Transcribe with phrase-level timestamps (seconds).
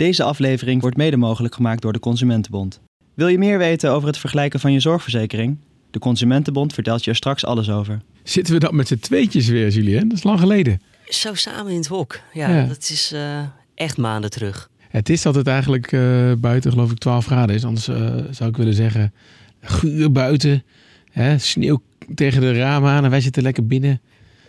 [0.00, 2.80] Deze aflevering wordt mede mogelijk gemaakt door de Consumentenbond.
[3.14, 5.56] Wil je meer weten over het vergelijken van je zorgverzekering?
[5.90, 8.00] De Consumentenbond vertelt je er straks alles over.
[8.22, 10.08] Zitten we dan met z'n tweetjes weer, Julien?
[10.08, 10.80] Dat is lang geleden.
[11.08, 12.20] Zo samen in het hok.
[12.32, 12.66] Ja, Ja.
[12.66, 13.42] dat is eh,
[13.74, 14.70] echt maanden terug.
[14.88, 17.64] Het is dat het eigenlijk eh, buiten geloof ik 12 graden is.
[17.64, 19.12] Anders eh, zou ik willen zeggen,
[19.60, 20.64] guur buiten.
[21.10, 21.82] Hè, sneeuw
[22.14, 24.00] tegen de ramen aan en wij zitten lekker binnen.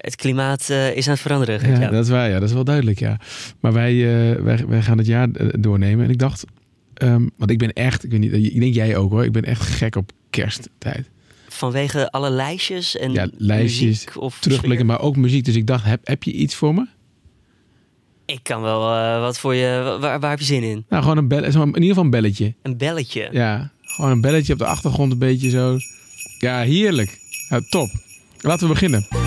[0.02, 1.72] Het klimaat eh, is aan het veranderen.
[1.72, 2.30] Ja, Ja, dat is waar.
[2.30, 3.00] Ja, dat is wel duidelijk.
[3.00, 3.20] Ja.
[3.60, 6.06] Maar wij, eh, wij, wij gaan het jaar eh, doornemen.
[6.06, 6.44] En ik dacht,
[6.94, 9.26] ehm, want ik ben echt, ik, weet niet, ik denk jij ook hoor.
[9.26, 11.10] Ik ben echt gek op kersttijd.
[11.48, 15.46] Vanwege alle lijstjes en Ja, lijstjes, muziek of Terugblikken, maar ook muziek.
[15.46, 16.88] Dus ik dacht, heb, heb je iets voor me?
[18.26, 18.80] Ik kan wel
[19.22, 19.98] wat voor je...
[20.00, 20.86] Waar, waar heb je zin in?
[20.90, 22.54] Nou, gewoon een bel, in ieder geval een belletje.
[22.62, 23.30] Een belletje.
[23.32, 25.78] Ja, gewoon een belletje op de achtergrond, een beetje zo.
[26.38, 27.20] Ja, heerlijk.
[27.50, 27.90] Ja, top.
[28.42, 29.21] Laten we beginnen.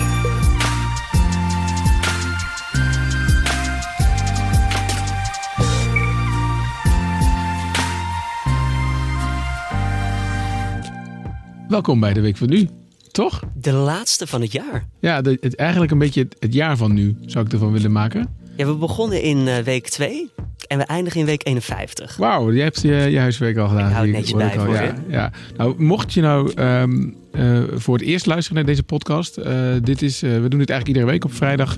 [11.67, 12.69] Welkom bij de Week van Nu,
[13.11, 13.43] toch?
[13.53, 14.85] De laatste van het jaar.
[14.99, 17.91] Ja, de, het, eigenlijk een beetje het, het jaar van nu zou ik ervan willen
[17.91, 18.35] maken.
[18.57, 20.29] Ja, we begonnen in eh, week 2
[20.67, 22.17] en we eindigen in week 51.
[22.17, 23.87] Wauw, jij hebt je, je huiswerk al gedaan.
[23.87, 25.31] Ik hou netjes bij voor ja, ja.
[25.57, 29.37] Nou, mocht je nou ehm, eh, voor het eerst luisteren naar deze podcast.
[29.37, 31.25] eh, dit is, we doen dit eigenlijk iedere week.
[31.25, 31.75] Op vrijdag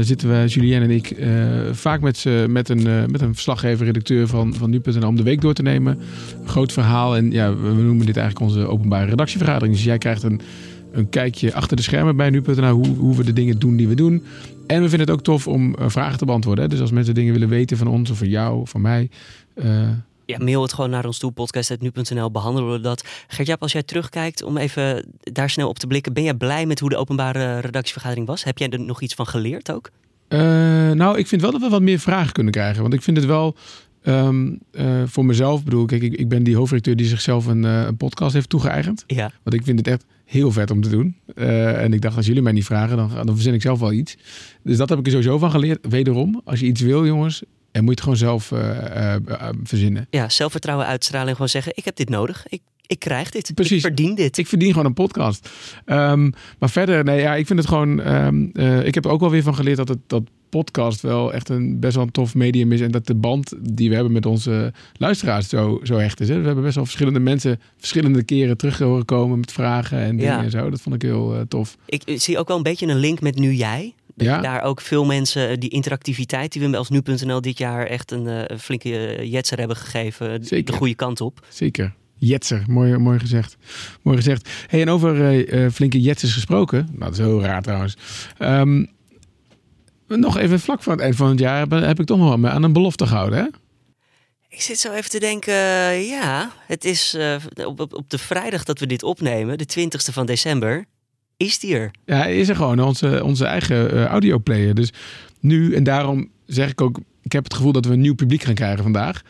[0.00, 1.16] zitten we, Julien en ik,
[1.72, 5.54] vaak met, met, een, met een verslaggever, redacteur van, van nu.nl om de week door
[5.54, 5.98] te nemen.
[6.44, 7.16] Groot verhaal.
[7.16, 9.74] En ja, we, we noemen dit eigenlijk onze openbare redactievergadering.
[9.74, 10.40] Dus jij krijgt een,
[10.92, 13.94] een kijkje achter de schermen bij nu.nl hoe, hoe we de dingen doen die we
[13.94, 14.22] doen.
[14.66, 16.64] En we vinden het ook tof om eh, vragen te beantwoorden.
[16.64, 16.70] Hè?
[16.70, 19.10] Dus als mensen dingen willen weten van ons of van jou of van mij.
[19.54, 19.88] eh,
[20.26, 23.04] Ja, mail het gewoon naar ons toe, podcast.nu.nl, behandelen we dat.
[23.26, 26.12] Gert-Jaap, als jij terugkijkt, om even daar snel op te blikken.
[26.12, 28.44] Ben jij blij met hoe de openbare redactievergadering was?
[28.44, 29.90] Heb jij er nog iets van geleerd ook?
[30.28, 30.38] Eh,
[30.90, 32.82] nou, ik vind wel dat we wat meer vragen kunnen krijgen.
[32.82, 33.56] Want ik vind het wel
[34.02, 35.64] ehm, eh, voor mezelf.
[35.64, 39.04] Bedoel, kijk, ik, ik ben die hoofdredacteur die zichzelf een, een podcast heeft toegeëigend.
[39.06, 39.30] Ja.
[39.42, 41.16] Want ik vind het echt heel vet om te doen.
[41.34, 43.92] Eh, en ik dacht, als jullie mij niet vragen, dan, dan verzin ik zelf wel
[43.92, 44.16] iets.
[44.62, 45.86] Dus dat heb ik er sowieso van geleerd.
[45.88, 47.42] Wederom, als je iets wil, jongens,
[47.72, 50.06] en moet je het gewoon zelf eh, eh, verzinnen.
[50.10, 52.46] Ja, zelfvertrouwen uitstralen en gewoon zeggen, ik heb dit nodig.
[52.48, 53.54] Ik, ik krijg dit.
[53.54, 53.76] Precies.
[53.76, 54.38] Ik verdien dit.
[54.38, 55.50] Ik verdien gewoon een podcast.
[55.84, 58.00] Ehm, maar verder, nee, ja, ik vind het gewoon.
[58.00, 61.32] ehm, eh, ik heb er ook wel weer van geleerd dat het dat podcast wel
[61.32, 62.80] echt een best wel een tof medium is.
[62.80, 66.28] En dat de band die we hebben met onze luisteraars zo, zo hecht is.
[66.28, 66.40] Hè?
[66.40, 70.32] We hebben best wel verschillende mensen verschillende keren terug horen komen met vragen en dingen
[70.36, 70.42] Ja.
[70.42, 70.70] en zo.
[70.70, 71.76] Dat vond ik heel eh, tof.
[71.86, 73.94] Ik, ik zie ook wel een beetje een link met Nu Jij.
[74.14, 74.40] Dat Ja.
[74.40, 78.26] Daar ook veel mensen eh, die interactiviteit die we als Nu.nl dit jaar echt een
[78.26, 80.44] eh, flinke jetser hebben gegeven.
[80.44, 80.72] Zeker.
[80.72, 81.46] De goede kant op.
[81.48, 81.94] Zeker.
[82.18, 83.56] Jetser, mooi, mooi gezegd.
[84.02, 84.48] Mooi gezegd.
[84.66, 86.86] Hey, en over flinke jetsers gesproken.
[86.90, 87.96] Nou, dat is heel raar trouwens.
[88.38, 88.84] Ehm,
[90.08, 92.50] nog even vlak voor het eind van het jaar heb, heb ik toch nog wel
[92.50, 93.38] aan een belofte gehouden.
[93.38, 93.46] Hè?
[94.48, 95.54] Ik zit zo even te denken,
[96.04, 97.36] ja, het is eh,
[97.66, 100.84] op, op, de vrijdag dat we dit opnemen, de 20ste van december,
[101.36, 101.90] is die er.
[102.04, 104.74] Ja, hij is er gewoon onze, onze eigen eh, audioplayer.
[104.74, 104.92] Dus
[105.40, 108.42] nu, en daarom zeg ik ook, ik heb het gevoel dat we een nieuw publiek
[108.42, 109.22] gaan krijgen vandaag.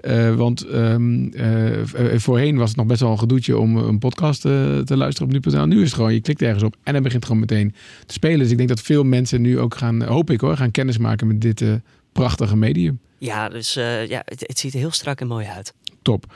[0.00, 3.98] Eh, want ehm, eh, eh, voorheen was het nog best wel een gedoetje om een
[3.98, 5.66] podcast te luisteren op nu.nl.
[5.66, 7.74] Nu is het gewoon, je klikt ergens op en dan begint het gewoon meteen
[8.06, 8.38] te spelen.
[8.38, 11.26] Dus ik denk dat veel mensen nu ook gaan, hoop ik hoor, gaan kennis maken
[11.26, 11.64] met dit
[12.12, 13.00] prachtige medium.
[13.18, 13.74] Ja, dus
[14.08, 15.74] ja, het, het ziet er heel strak en mooi uit.
[16.02, 16.26] Top.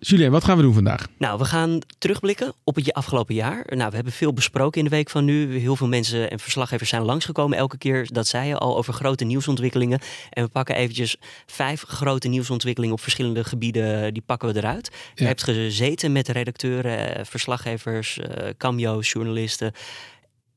[0.00, 1.06] Julien, wat gaan we doen vandaag?
[1.18, 3.64] Nou, we gaan terugblikken op het afgelopen jaar.
[3.68, 5.58] Nou, we hebben veel besproken in de week van nu.
[5.58, 8.06] Heel veel mensen en verslaggevers zijn langsgekomen elke keer.
[8.12, 9.98] Dat zei je al over grote nieuwsontwikkelingen.
[10.30, 11.16] En we pakken eventjes
[11.46, 14.14] vijf grote nieuwsontwikkelingen op verschillende gebieden.
[14.14, 14.90] Die pakken we eruit.
[15.14, 15.28] Je Ja.
[15.28, 19.72] hebt gezeten met redacteuren, eh, verslaggevers, eh, cameo's, journalisten.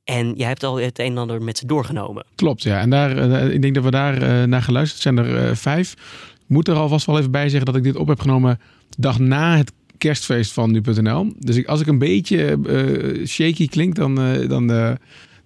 [0.03, 2.25] En jij hebt al het een en ander met ze doorgenomen.
[2.35, 2.79] Klopt, ja.
[2.79, 5.17] En daar, eh, ik denk dat we daar naar geluisterd zijn.
[5.17, 5.91] Er vijf.
[6.33, 8.59] Ik moet er alvast wel even bij zeggen dat ik dit op heb genomen
[8.97, 11.33] dag na het kerstfeest van nu.nl.
[11.39, 14.91] Dus ik, als ik een beetje eh, shaky klink, dan, eh, dan, eh,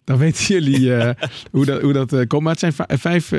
[0.03, 0.91] dan weten jullie
[1.51, 2.44] hoe dat, hoe dat komt.
[2.44, 3.31] Maar het zijn vi- vijf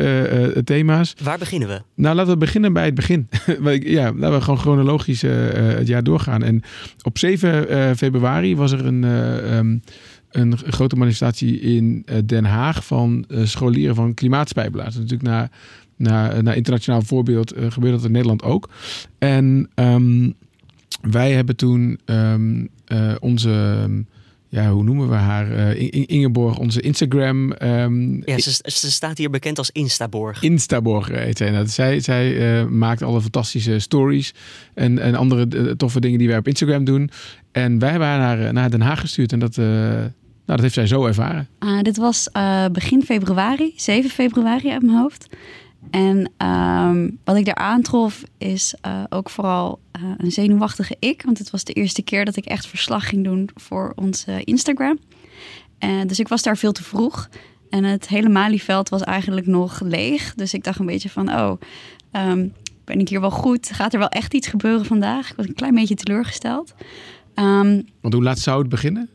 [0.64, 1.14] thema's.
[1.22, 1.82] Waar beginnen we?
[1.94, 3.28] Nou, laten we beginnen bij het begin.
[3.80, 6.42] Ja, laten we gewoon chronologisch het jaar doorgaan.
[6.42, 6.62] En
[7.02, 9.78] op 7 eh, februari was er een, eh, ehm,
[10.30, 14.94] een grote manifestatie in Den Haag van scholieren van klimaatspijpelaars.
[14.94, 15.50] Natuurlijk na,
[15.96, 18.68] na, na internationaal voorbeeld eh, gebeurde dat in Nederland ook.
[19.18, 20.30] En ehm,
[21.10, 23.86] wij hebben toen ehm, eh, onze,
[24.48, 25.50] ja, hoe noemen we haar?
[25.52, 27.52] Eh, In- In- Ingeborg, onze Instagram.
[27.52, 30.42] ehm, Ja, ze, ze staat hier bekend als Instaborg.
[30.42, 31.50] Instaborg heet zij.
[31.50, 34.34] Dat zij zij eh, maakt alle fantastische stories
[34.74, 37.10] en, en andere eh, toffe dingen die wij op Instagram doen.
[37.52, 40.10] En wij hebben haar naar, eh, naar Den Haag gestuurd en dat, eh, nou,
[40.44, 41.48] dat heeft zij zo ervaren.
[41.58, 45.26] Ah, dit was eh, begin februari, 7 februari uit mijn hoofd.
[45.90, 51.22] En ehm, wat ik daar aantrof is uh, ook vooral uh, een zenuwachtige ik.
[51.22, 54.98] Want het was de eerste keer dat ik echt verslag ging doen voor onze Instagram.
[55.80, 57.28] Uh, dus ik was daar veel te vroeg.
[57.70, 60.34] En het hele Malieveld was eigenlijk nog leeg.
[60.34, 61.50] Dus ik dacht een beetje van, oh,
[62.12, 62.52] um,
[62.84, 63.70] ben ik hier wel goed?
[63.72, 65.30] Gaat er wel echt iets gebeuren vandaag?
[65.30, 66.74] Ik was een klein beetje teleurgesteld.
[67.34, 69.10] Um, Want hoe laat zou het beginnen?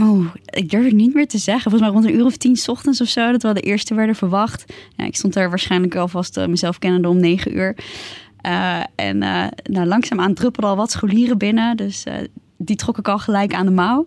[0.00, 1.70] Oh, ik durf het niet meer te zeggen.
[1.70, 3.32] Volgens mij rond een uur of tien ochtends of zo.
[3.32, 4.64] Dat we de eerste werden verwacht.
[4.96, 7.76] Ja, ik stond er waarschijnlijk alvast uh, mezelf kennende om negen uur.
[8.46, 11.76] Uh, en uh, nou, langzaamaan druppelden al wat scholieren binnen.
[11.76, 12.04] Dus
[12.56, 14.06] die trok ik al gelijk aan de mouw.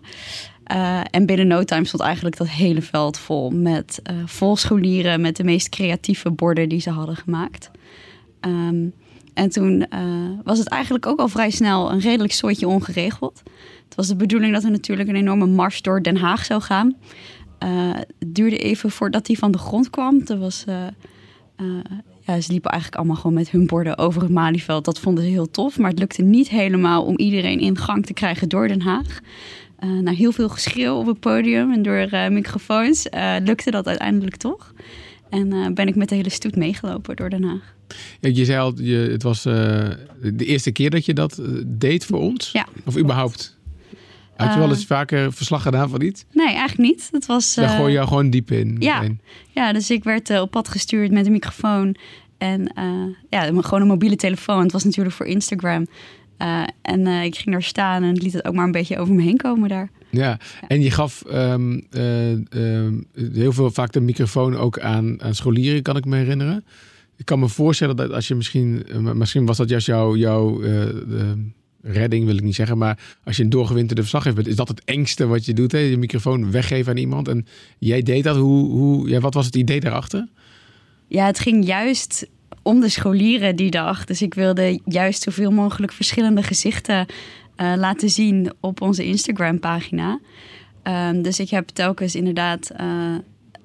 [1.10, 5.20] en binnen no time stond eigenlijk dat hele veld vol met vol scholieren...
[5.20, 7.70] met de meest creatieve borden die ze hadden gemaakt.
[8.40, 8.92] Um,
[9.34, 9.86] en toen
[10.44, 13.42] was het eigenlijk ook al vrij snel een redelijk soortje ongeregeld...
[13.92, 16.96] Het was de bedoeling dat er natuurlijk een enorme mars door Den Haag zou gaan.
[17.64, 20.22] Uh, het duurde even voordat die van de grond kwam.
[20.26, 20.76] Er was, uh,
[21.60, 21.66] uh,
[22.20, 24.84] ja, ze liepen eigenlijk allemaal gewoon met hun borden over het Malieveld.
[24.84, 25.78] Dat vonden ze heel tof.
[25.78, 29.20] Maar het lukte niet helemaal om iedereen in gang te krijgen door Den Haag.
[30.02, 33.06] na heel veel geschreeuw op het podium en door microfoons
[33.44, 34.74] lukte dat uiteindelijk toch.
[35.30, 37.74] En ben ik met de hele stoet meegelopen door Den Haag.
[38.20, 42.20] Ja, je zei al, je, het was de eerste keer dat je dat deed voor
[42.20, 42.52] ons?
[42.52, 42.66] Ja.
[42.84, 43.60] Of überhaupt?
[44.44, 46.24] Had je wel eens vaker verslag gedaan van iets?
[46.32, 47.08] Nee, eigenlijk niet.
[47.10, 48.76] Dat was, Daar gooi je jou gewoon diep in.
[48.78, 49.02] Ja,
[49.50, 51.96] ja dus ik werd uh, op pad gestuurd met een microfoon.
[52.38, 54.62] En uh, ja, gewoon een mobiele telefoon.
[54.62, 55.86] Het was natuurlijk voor Instagram.
[56.38, 59.22] Uh, en ik ging daar staan en liet het ook maar een beetje over me
[59.22, 59.90] heen komen daar.
[60.10, 65.82] Ja, en je gaf um, um, heel veel vaak de microfoon ook aan, aan scholieren,
[65.82, 66.64] kan ik me herinneren.
[67.16, 70.60] Ik kan me voorstellen dat als je misschien, misschien was dat juist jouw, jouw
[71.82, 74.84] redding wil ik niet zeggen, maar als je een doorgewinterde verslaggever bent, is dat het
[74.84, 75.78] engste wat je doet, hè?
[75.78, 77.28] je microfoon weggeven aan iemand.
[77.28, 77.46] En
[77.78, 78.36] jij deed dat.
[78.36, 80.28] Hoe, hoe, ja, wat was het idee daarachter?
[81.08, 82.28] Ja, het ging juist
[82.62, 84.04] om de scholieren die dag.
[84.04, 87.06] Dus ik wilde juist zoveel mogelijk verschillende gezichten
[87.56, 90.20] uh, laten zien op onze Instagram-pagina.
[90.84, 92.86] Um, dus ik heb telkens inderdaad uh,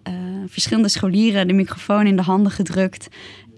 [0.07, 0.13] uh,
[0.47, 3.07] verschillende scholieren de microfoon in de handen gedrukt.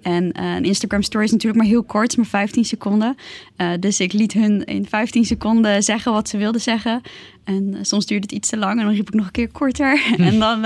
[0.02, 3.16] En uh, een Instagram story is natuurlijk maar heel kort, maar 15 seconden.
[3.58, 7.02] Uh, dus ik liet hun in 15 seconden zeggen wat ze wilden zeggen.
[7.44, 9.52] En uh, soms duurde het iets te lang en dan riep ik nog een keer
[9.52, 10.02] korter.
[10.18, 10.62] en dan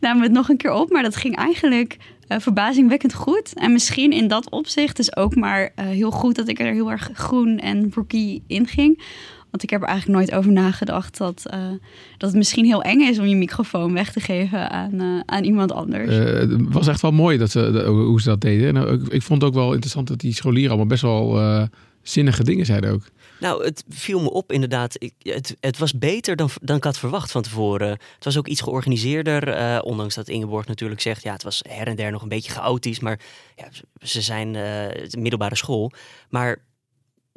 [0.00, 0.90] namen we het nog een keer op.
[0.90, 1.96] Maar dat ging eigenlijk
[2.28, 3.54] verbazingwekkend goed.
[3.54, 7.10] En misschien in dat opzicht is ook maar heel goed dat ik er heel erg
[7.12, 9.02] groen en rookie in ging.
[9.54, 11.70] Want ik heb er eigenlijk nooit over nagedacht dat, uh,
[12.16, 15.44] dat het misschien heel eng is om je microfoon weg te geven aan, uh, aan
[15.44, 16.10] iemand anders.
[16.10, 18.74] Uh, het was echt wel mooi dat ze, hoe ze dat deden.
[18.74, 21.68] Nou, ik, ik, vond het ook wel interessant dat die scholieren allemaal best wel
[22.02, 23.02] zinnige dingen zeiden ook.
[23.40, 24.96] Nou, het viel me op inderdaad.
[24.98, 27.88] Ik, het, het, was beter dan, dan ik had verwacht van tevoren.
[27.88, 29.82] Het was ook iets georganiseerder.
[29.82, 33.00] ondanks dat Ingeborg natuurlijk zegt, ja, het was her en der nog een beetje chaotisch.
[33.00, 33.20] Maar
[33.56, 33.68] ja,
[34.00, 34.50] ze zijn
[35.18, 35.92] middelbare school.
[36.28, 36.62] Maar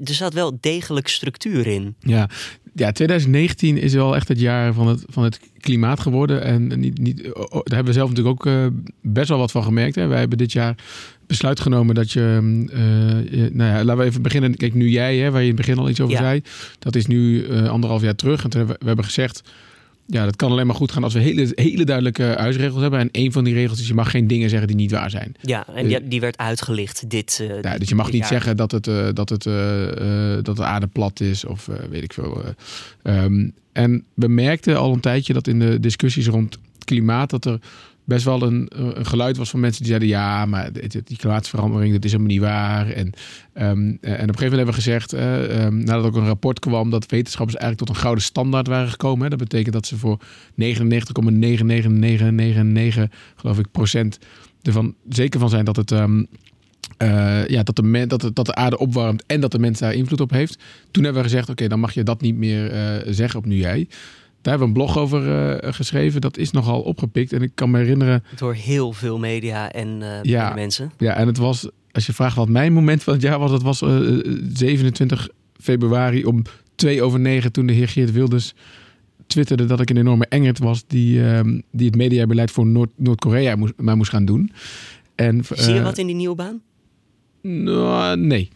[0.03, 1.95] er zat wel degelijk structuur in.
[1.99, 2.29] Ja.
[2.73, 6.44] ja, 2019 is wel echt het jaar van het, van het klimaat geworden.
[6.44, 8.67] En niet, niet, daar hebben we zelf natuurlijk ook uh,
[9.01, 9.95] best wel wat van gemerkt.
[9.95, 10.07] Hè.
[10.07, 10.75] Wij hebben dit jaar
[11.27, 12.39] besluit genomen dat je,
[12.73, 14.55] uh, nou ja, laten we even beginnen.
[14.55, 16.21] Kijk, nu jij, hè, waar je in het begin al iets over ja.
[16.21, 16.41] zei,
[16.79, 18.44] dat is nu uh, anderhalf jaar terug.
[18.44, 19.41] En toen hebben we, we hebben gezegd,
[20.09, 23.00] ja, dat kan alleen maar goed gaan als we hele, hele duidelijke huisregels hebben.
[23.00, 25.36] En een van die regels is, je mag geen dingen zeggen die niet waar zijn.
[25.42, 28.27] Ja, en die, die werd uitgelicht dit uh, ja, Dus je mag niet jaar.
[28.27, 29.54] zeggen dat het, uh, dat, het, uh,
[30.42, 32.44] dat de aarde plat is of weet ik veel.
[33.04, 37.30] Um, en we merkten al een tijdje dat in de discussies rond klimaat...
[37.30, 37.59] dat er
[38.07, 40.69] best wel een, een, geluid was van mensen die zeiden: ja, maar
[41.04, 42.90] die klimaatverandering, dat is helemaal niet waar.
[42.90, 43.14] En, um,
[43.54, 46.90] en op een gegeven moment hebben we gezegd, uh, um, nadat ook een rapport kwam,
[46.90, 49.23] dat wetenschappers eigenlijk tot een gouden standaard waren gekomen.
[49.23, 49.30] Hè.
[49.30, 50.19] Dat betekent dat ze voor
[50.61, 50.64] 99,99999
[53.35, 54.19] geloof ik procent
[54.61, 55.92] ervan zeker van zijn dat het.
[55.92, 56.28] Um,
[57.04, 60.30] uh, ja, dat, de dat, de, aarde opwarmt en dat de mens daar invloed op
[60.30, 60.57] heeft.
[60.92, 62.71] Toen hebben we gezegd: oké, dan mag je dat niet meer
[63.07, 63.87] zeggen op nu jij.
[64.47, 66.21] Daar hebben we een blog over uh, geschreven.
[66.21, 67.33] Dat is nogal opgepikt.
[67.33, 68.23] En ik kan me herinneren.
[68.35, 70.92] Door heel veel media en uh, ja, mensen.
[70.97, 73.61] Ja, en het was, als je vraagt wat mijn moment van het jaar was, dat
[73.61, 74.19] was uh,
[74.54, 76.42] 27 februari om
[76.75, 78.54] 2 over 9 toen de heer Geert Wilders
[79.27, 81.39] twitterde dat ik een enorme engert was die, uh,
[81.71, 84.51] die het mediabeleid voor Noord- Noord-Korea moest, maar moest gaan doen.
[85.16, 86.61] En, Zie je wat in die nieuwe baan?
[87.42, 88.49] Nou, nee.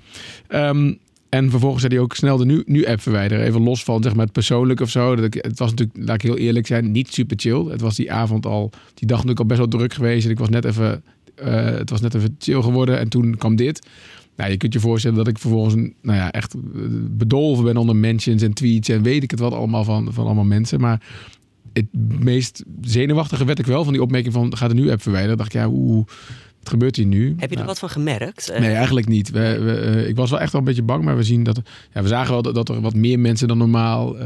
[0.49, 0.99] Um,
[1.31, 3.45] en vervolgens zei hij ook snel de nu-app nu verwijderen.
[3.45, 5.15] Even los van zeg maar, het persoonlijk of zo.
[5.15, 7.65] Dat het was natuurlijk, laat ik heel eerlijk zijn, niet super chill.
[7.65, 10.25] Het was die avond al, die dag natuurlijk al best wel druk geweest.
[10.25, 11.03] En ik was net even,
[11.43, 12.99] uh, het was net even chill geworden.
[12.99, 13.87] En toen kwam dit.
[14.35, 16.55] Nou, je kunt je voorstellen dat ik vervolgens nou ja, echt
[17.17, 20.43] bedolven ben onder mentions en tweets en weet ik het wat allemaal van, van allemaal
[20.43, 20.79] mensen.
[20.79, 21.01] Maar
[21.73, 21.87] het
[22.19, 25.37] meest zenuwachtige werd ik wel van die opmerking van ga de nu-app verwijderen.
[25.37, 26.05] dacht ik, ja, hoe
[26.61, 27.27] Het gebeurt hier nu.
[27.27, 28.49] Heb je er Nou, wat van gemerkt?
[28.49, 29.31] Eh, Nee, eigenlijk niet.
[29.31, 31.61] We, we, eh, ik was wel echt wel een beetje bang, maar we zien dat.
[31.93, 34.25] Ja, we zagen wel dat, dat er wat meer mensen dan normaal eh,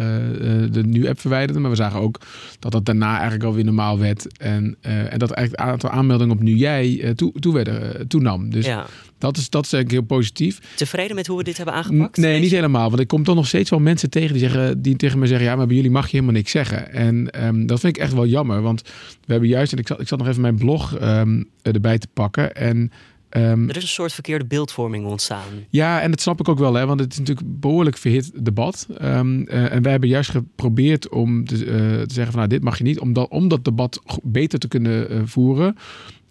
[0.71, 1.61] de nu-app verwijderden.
[1.61, 2.19] Maar we zagen ook
[2.59, 4.37] dat dat daarna eigenlijk alweer normaal werd.
[4.37, 8.49] En, en dat eigenlijk het aantal aanmeldingen op nu jij eh, toe, toe werden, toenam.
[8.49, 8.85] Dus ja.
[9.17, 10.59] Dat, is, dat is eigenlijk heel positief.
[10.75, 12.17] Tevreden met hoe we dit hebben N- aangepakt?
[12.17, 12.89] Nee, niet helemaal.
[12.89, 15.47] Want ik kom toch nog steeds wel mensen tegen die, zeggen, die tegen me zeggen:
[15.47, 16.91] Ja, maar bij jullie mag je helemaal niks zeggen.
[16.93, 18.61] En ehm, dat vind ik echt wel jammer.
[18.61, 18.81] Want
[19.25, 22.07] we hebben juist, en ik zat, ik zat nog even mijn blog ehm, erbij te
[22.13, 22.55] pakken.
[22.55, 22.91] En
[23.29, 25.43] ehm, Er is een soort verkeerde beeldvorming ontstaan.
[25.69, 28.31] ja, en dat snap ik ook wel, hè, want het is natuurlijk een behoorlijk verhit
[28.45, 28.87] debat.
[28.97, 31.61] Eh, en wij hebben juist geprobeerd om te, eh,
[32.01, 34.67] te zeggen van nou, dit mag je niet, om dat, om dat debat beter te
[34.67, 35.75] kunnen eh, voeren.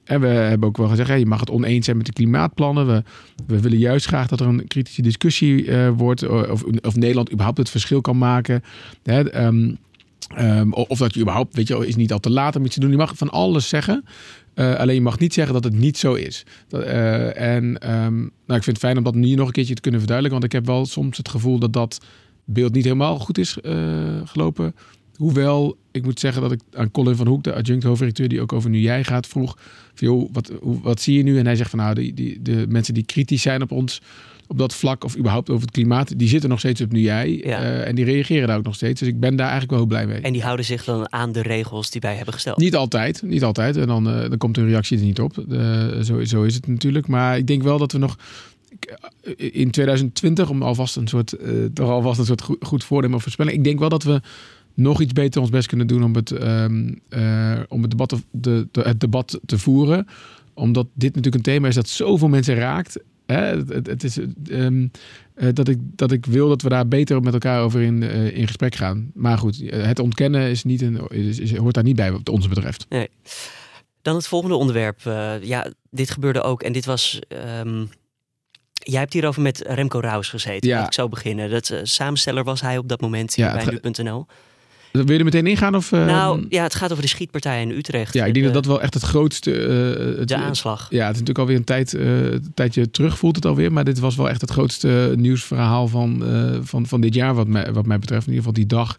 [0.05, 2.87] En we hebben ook wel gezegd, je mag het oneens zijn met de klimaatplannen.
[2.87, 3.03] We,
[3.47, 7.33] we willen juist graag dat er een kritische discussie eh, wordt, eh, of, of Nederland
[7.33, 8.63] überhaupt het verschil kan maken.
[9.03, 9.75] Hè, ehm,
[10.29, 12.81] ehm, of dat je überhaupt, weet je, is niet al te laat om iets te
[12.81, 12.91] doen.
[12.91, 14.05] Je mag van alles zeggen.
[14.55, 16.45] Eh, alleen je mag niet zeggen dat het niet zo is.
[16.69, 19.81] Dat, en ehm, nou, ik vind het fijn om dat nu nog een keertje te
[19.81, 20.41] kunnen verduidelijken.
[20.41, 22.01] Want ik heb wel soms het gevoel dat dat
[22.45, 23.57] beeld niet helemaal goed is
[24.25, 24.75] gelopen.
[25.17, 28.53] Hoewel, ik moet zeggen dat ik aan Colin van Hoek, de adjunct hoofdredacteur die ook
[28.53, 29.59] over nu jij gaat, vroeg.
[29.95, 31.39] Van, joh, wat, wat zie je nu?
[31.39, 34.03] En hij zegt van nou, die, die, de mensen die kritisch zijn op ons
[34.47, 37.41] op dat vlak of überhaupt over het klimaat, die zitten nog steeds op nu jij.
[37.45, 37.63] Ja.
[37.63, 39.01] Eh, en die reageren daar ook nog steeds.
[39.01, 40.21] Dus ik ben daar eigenlijk wel heel blij mee.
[40.21, 42.59] En die houden zich dan aan de regels die wij hebben gesteld.
[42.59, 43.77] Niet altijd, niet altijd.
[43.77, 45.45] En dan, eh, dan komt de reactie er niet op.
[46.03, 47.07] Zo, zo is het natuurlijk.
[47.07, 48.17] Maar ik denk wel dat we nog
[48.81, 53.17] eh, in 2020, om alvast een soort, eh, toch alvast een soort goed, goed voornemen
[53.17, 53.57] of voorspelling.
[53.57, 54.21] Ik denk wel dat we
[54.75, 58.17] nog iets beter ons best kunnen doen om het, ehm, eh, om het, debat, te,
[58.31, 60.07] de, de- het debat te voeren.
[60.55, 63.01] Omdat dit natuurlijk een thema is dat zoveel mensen raakt.
[63.27, 63.37] Hè?
[63.37, 64.19] Het, het, het is
[64.51, 64.87] ehm,
[65.35, 68.37] eh, dat, ik, dat ik wil dat we daar beter met elkaar over in, eh,
[68.37, 69.11] in gesprek gaan.
[69.15, 72.49] Maar goed, het ontkennen is niet een, is, is- hoort daar niet bij wat ons
[72.49, 72.87] betreft.
[72.89, 73.09] Nee.
[74.03, 75.01] Dan het volgende onderwerp.
[75.43, 76.63] Ja, dit gebeurde ook.
[76.63, 77.19] En dit was.
[77.29, 77.85] ehm,
[78.73, 80.69] jij hebt hierover met Remco Raus gezeten.
[80.69, 80.87] Ja.
[80.87, 81.51] Ik zo beginnen.
[81.51, 84.27] Dat eh, samensteller was hij op dat moment Ja, hier bij nu.nl.
[85.03, 85.75] Wil je er meteen ingaan?
[85.75, 88.15] Of, ehm, nou, ja, het gaat over de schietpartij in Utrecht.
[88.15, 89.53] ja, ik denk De- dat dat wel echt het grootste...
[89.67, 90.87] eh, het, De aanslag.
[90.91, 92.07] Ja, het is natuurlijk alweer een, tijd, eh,
[92.55, 93.73] tijdje terug voelt het alweer.
[93.73, 97.47] Maar dit was wel echt het grootste nieuwsverhaal van, eh, van, van dit jaar wat
[97.49, 98.27] mij, wat mij betreft.
[98.27, 98.99] In ieder geval die dag,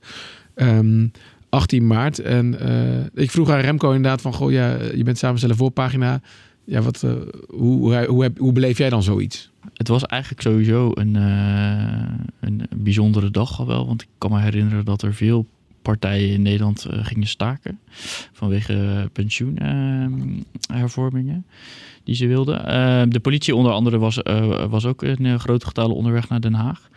[0.55, 1.07] ehm,
[1.49, 2.19] 18 maart.
[2.19, 4.33] En eh, ik vroeg aan Remco inderdaad van...
[4.33, 6.21] Goh, ja, je bent samenstellen voorpagina.
[6.65, 7.11] Ja, wat, eh,
[7.47, 9.51] hoe, hoe, hoe, heb- hoe beleef jij dan zoiets?
[9.73, 13.87] Het was eigenlijk sowieso een, eh, een bijzondere dag al wel.
[13.87, 15.45] Want ik kan me herinneren dat er veel
[15.85, 17.79] partijen in Nederland eh, gingen staken.
[18.31, 21.45] Vanwege pensioenhervormingen
[22.03, 22.65] die ze wilden.
[22.65, 26.41] Eh, de politie onder andere was, eh, was ook in eh, grote getalen onderweg naar
[26.41, 26.89] Den Haag.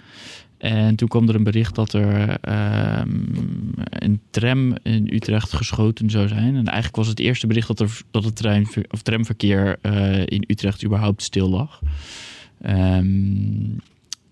[0.59, 3.09] En toen kwam er een bericht dat er ehm,
[3.89, 6.57] een tram in Utrecht geschoten zou zijn.
[6.57, 10.45] En eigenlijk was het eerste bericht dat, er, dat het trein, of tramverkeer eh, in
[10.47, 11.81] Utrecht überhaupt stil lag.
[12.61, 13.05] Ehm,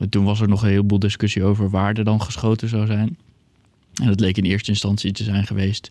[0.08, 3.16] toen was er nog een heleboel discussie over waar er dan geschoten zou zijn.
[4.02, 5.90] En dat leek in eerste instantie te zijn geweest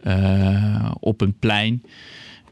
[0.00, 1.82] eh, op een plein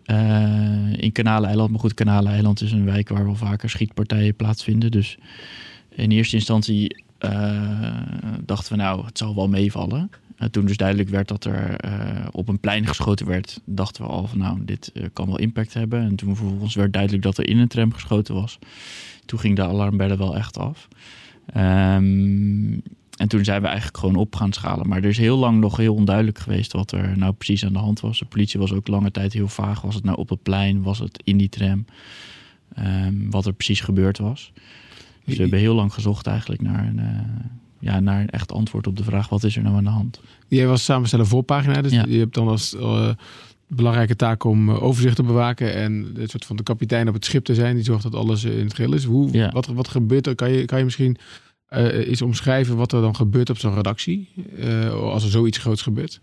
[0.05, 1.71] eh, in Kanaleiland.
[1.71, 4.91] Maar goed, Kanaleiland is een wijk waar wel vaker schietpartijen plaatsvinden.
[4.91, 5.19] Dus
[5.89, 7.93] in eerste instantie eh,
[8.45, 10.11] dachten we nou, het zal wel meevallen.
[10.51, 11.77] Toen dus duidelijk werd dat er
[12.31, 16.01] op een plein geschoten werd, dachten we al van nou, dit kan wel impact hebben.
[16.03, 18.59] En toen vervolgens werd duidelijk dat er in een tram geschoten was.
[19.25, 20.89] Toen ging de alarmbellen wel echt af.
[21.47, 22.79] Ehm,
[23.23, 24.89] en toen zijn we eigenlijk gewoon op gaan schalen.
[24.89, 27.79] Maar er is heel lang nog heel onduidelijk geweest wat er nou precies aan de
[27.79, 28.19] hand was.
[28.19, 29.81] De politie was ook lange tijd heel vaag.
[29.81, 30.83] Was het nou op het plein?
[30.83, 31.85] Was het in die tram?
[32.75, 34.53] Ehm, wat er precies gebeurd was.
[35.25, 37.07] Dus we hebben heel lang gezocht eigenlijk naar een, eh,
[37.79, 39.29] ja, naar een echt antwoord op de vraag...
[39.29, 40.21] wat is er nou aan de hand?
[40.49, 42.05] Jij was samenstellen voorpagina, dus Ja.
[42.09, 43.09] je hebt dan als eh,
[43.67, 47.25] belangrijke taak om eh, overzicht te bewaken en een soort van de kapitein op het
[47.25, 49.05] schip te zijn die zorgt dat alles in het geheel is.
[49.05, 49.51] Hoe, Ja.
[49.51, 50.35] wat, wat gebeurt er?
[50.35, 51.17] Kan je, kan je misschien
[51.73, 55.83] eh eens omschrijven wat er dan gebeurt op zo'n redactie eh, als er zoiets groots
[55.83, 56.21] gebeurt?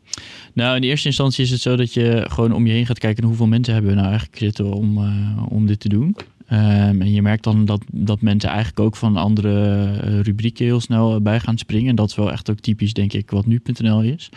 [0.54, 3.00] Nou, in de eerste instantie is het zo dat je gewoon om je heen gaat
[3.00, 3.24] kijken...
[3.24, 6.16] hoeveel mensen hebben we nou eigenlijk zitten om, eh, om dit te doen.
[6.48, 11.22] Ehm, en je merkt dan dat, dat mensen eigenlijk ook van andere rubrieken heel snel
[11.22, 11.90] bij gaan springen.
[11.90, 14.30] En dat is wel echt ook typisch, denk ik, wat nu.nl is.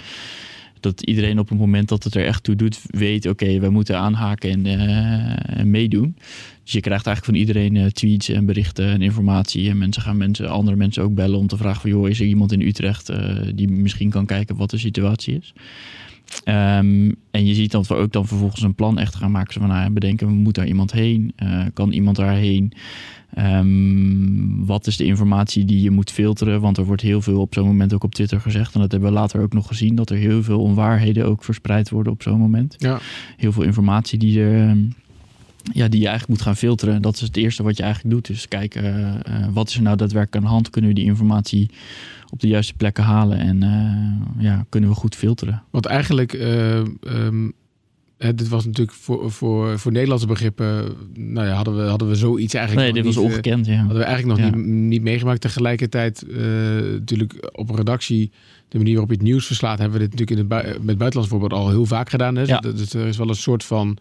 [0.83, 3.99] Dat iedereen op het moment dat het er echt toe doet, weet: oké, wij moeten
[3.99, 6.17] aanhaken en, eh, en meedoen.
[6.63, 9.71] Dus je krijgt eigenlijk van iedereen eh, tweets en berichten en informatie.
[9.71, 12.27] En mensen gaan mensen, andere mensen ook bellen om te vragen: van, joh, is er
[12.27, 15.53] iemand in Utrecht eh, die misschien kan kijken wat de situatie is?
[16.45, 19.53] Ehm, en je ziet dat we ook dan vervolgens een plan echt gaan maken.
[19.53, 21.33] Zo van, nou, bedenken, moet daar iemand heen?
[21.37, 22.73] Eh, kan iemand daarheen?
[23.35, 26.61] Ehm, wat is de informatie die je moet filteren?
[26.61, 28.75] Want er wordt heel veel op zo'n moment ook op Twitter gezegd.
[28.75, 29.95] En dat hebben we later ook nog gezien.
[29.95, 32.75] Dat er heel veel onwaarheden ook verspreid worden op zo'n moment.
[32.79, 32.99] Ja.
[33.37, 34.79] Heel veel informatie die er, ehm,
[35.73, 37.03] ja, die je eigenlijk moet gaan filteren.
[37.03, 38.27] Dat is het eerste wat je eigenlijk doet.
[38.27, 38.85] Dus kijken,
[39.29, 40.71] uh, wat is er nou daadwerkelijk aan de hand?
[40.71, 41.71] Kunnen we die informatie
[42.33, 43.39] op de juiste plekken halen?
[43.39, 45.63] En uh, ja, kunnen we goed filteren?
[45.71, 47.53] Want eigenlijk, uh, um,
[48.17, 52.55] dit was natuurlijk voor, voor, voor Nederlandse begrippen, nou ja, hadden we, hadden we zoiets
[52.55, 53.77] eigenlijk Nee, dit was niet, ongekend, ja.
[53.77, 55.41] Hadden we eigenlijk nog niet, niet meegemaakt.
[55.41, 56.25] Tegelijkertijd,
[56.93, 58.31] natuurlijk op een redactie
[58.69, 60.99] de manier waarop je het nieuws verslaat, hebben we dit natuurlijk in het bui met
[60.99, 62.37] buitenlands voorbeeld al heel vaak gedaan.
[62.37, 62.43] Hè?
[62.43, 62.59] Ja.
[62.59, 63.99] Dus er is wel een soort van,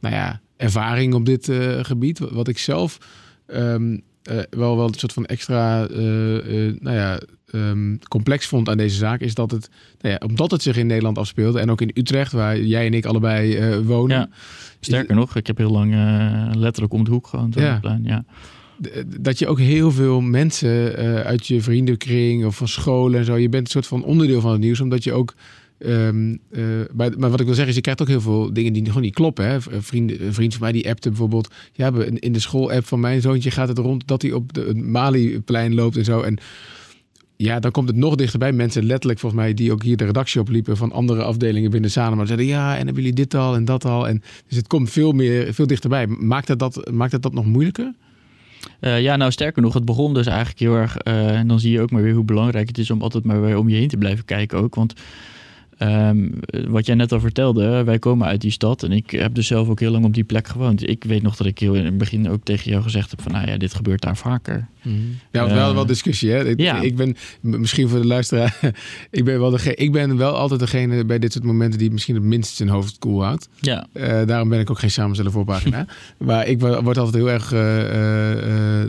[0.00, 1.50] nou ja, ervaring op dit
[1.82, 2.18] gebied.
[2.18, 2.98] Wat ik zelf
[3.46, 5.96] um, uh, wel, wel een soort van extra, uh,
[6.80, 7.20] nou ja,
[7.52, 10.86] um, complex vond aan deze zaak, is dat het, nou ja, omdat het zich in
[10.86, 14.16] Nederland afspeelde en ook in Utrecht, waar jij en ik allebei wonen.
[14.16, 14.28] Ja.
[14.80, 15.94] Sterker nog, ik heb heel lang
[16.54, 17.54] letterlijk om de hoek gewoond.
[17.54, 17.78] Ja.
[17.78, 18.04] Plein.
[18.04, 18.24] ja
[19.20, 23.36] dat je ook heel veel mensen uh, uit je vriendenkring of van scholen en zo,
[23.36, 25.34] je bent een soort van onderdeel van het nieuws, omdat je ook.
[25.78, 26.64] Um, uh,
[26.94, 29.02] maar, maar, wat ik wil zeggen is, je krijgt ook heel veel dingen die gewoon
[29.02, 29.46] niet kloppen.
[29.46, 29.60] Hè?
[29.60, 33.50] Vriend, een vriend van mij die appte bijvoorbeeld, ja, in de school-app van mijn zoontje
[33.50, 36.20] gaat het rond dat hij op de, het Mali-plein loopt en zo.
[36.20, 36.38] En
[37.40, 38.52] ja, dan komt het nog dichterbij.
[38.52, 42.24] Mensen letterlijk volgens mij die ook hier de redactie opliepen van andere afdelingen binnen Sanema.
[42.24, 44.08] Zeiden ja, en hebben jullie dit al en dat al.
[44.08, 46.06] En dus het komt veel meer, veel dichterbij.
[46.06, 47.94] Maakt het dat, maakt het dat nog moeilijker?
[48.80, 50.96] Uh, ja, nou sterker nog, het begon dus eigenlijk heel erg.
[51.04, 53.40] Uh, en dan zie je ook maar weer hoe belangrijk het is om altijd maar
[53.40, 54.74] weer om je heen te blijven kijken ook.
[54.74, 54.92] Want
[55.78, 59.46] um, wat jij net al vertelde, wij komen uit die stad en ik heb dus
[59.46, 60.88] zelf ook heel lang op die plek gewoond.
[60.88, 63.32] Ik weet nog dat ik heel in het begin ook tegen jou gezegd heb van,
[63.32, 64.68] nou ja, dit gebeurt daar vaker.
[64.88, 65.18] Mm.
[65.32, 66.44] Ja, uh, wel, wel discussie hè.
[66.44, 66.80] Ik, ja.
[66.80, 68.60] ik ben misschien voor de luisteraar,
[69.10, 72.14] ik ben wel degene, ik ben wel altijd degene bij dit soort momenten die misschien
[72.14, 73.48] het minst zijn hoofd koel houdt.
[73.60, 73.86] Ja.
[73.92, 75.86] Uh, daarom ben ik ook geen samensteller voorpagina.
[76.18, 77.60] maar ik word altijd heel erg, uh,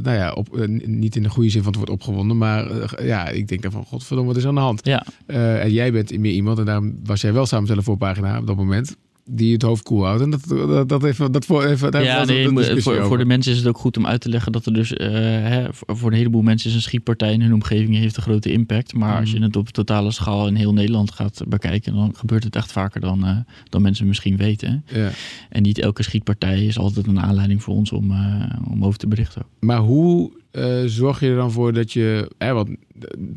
[0.04, 2.68] nou ja, op, niet in de goede zin van het woord opgewonden, maar
[3.06, 4.86] ja, ik denk van, godverdomme, wat is aan de hand?
[4.86, 5.06] Ja.
[5.26, 8.96] en jij bent meer iemand en daarom was jij wel samensteller voorpagina op dat moment
[9.32, 10.22] die het hoofd koel houdt.
[10.22, 11.92] En dat, dat, dat even, dat voor even.
[11.92, 14.52] Daar ja, nee, voor, voor de mensen is het ook goed om uit te leggen
[14.52, 17.96] dat er dus uh, hè, voor een heleboel mensen is een schietpartij in hun omgeving
[17.96, 18.94] heeft een grote impact.
[18.94, 19.20] Maar mm.
[19.20, 22.72] als je het op totale schaal in heel Nederland gaat bekijken, dan gebeurt het echt
[22.72, 23.38] vaker dan, uh,
[23.70, 24.84] dan mensen misschien weten.
[24.94, 25.10] Ja.
[25.50, 29.08] En niet elke schietpartij is altijd een aanleiding voor ons om, uh, om over te
[29.08, 29.46] berichten.
[29.60, 30.32] Maar hoe
[30.86, 32.70] zorg je er dan voor dat je, hè, wat,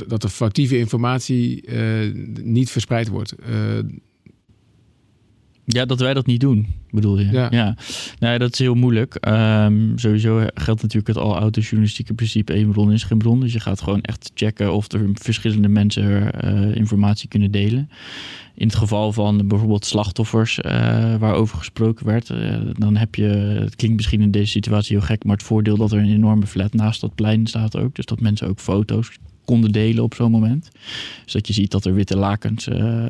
[0.07, 1.65] dat de foutieve informatie
[2.43, 3.35] niet verspreid wordt?
[5.65, 7.31] Ja, dat wij dat niet doen, bedoel je?
[7.31, 7.49] Ja.
[7.51, 7.77] ja.
[8.19, 9.27] Nou, dat is heel moeilijk.
[9.29, 13.41] Um, sowieso geldt natuurlijk het al oude journalistieke principe: één bron is geen bron.
[13.41, 17.91] Dus je gaat gewoon echt checken of er verschillende mensen uh, informatie kunnen delen.
[18.55, 20.73] In het geval van bijvoorbeeld slachtoffers uh,
[21.17, 25.25] waarover gesproken werd, uh, dan heb je, het klinkt misschien in deze situatie heel gek,
[25.25, 27.95] maar het voordeel dat er een enorme flat naast dat plein staat ook.
[27.95, 29.11] Dus dat mensen ook foto's
[29.61, 30.71] delen op zo'n moment.
[31.25, 33.05] Dus dat je ziet dat er witte lakens uh,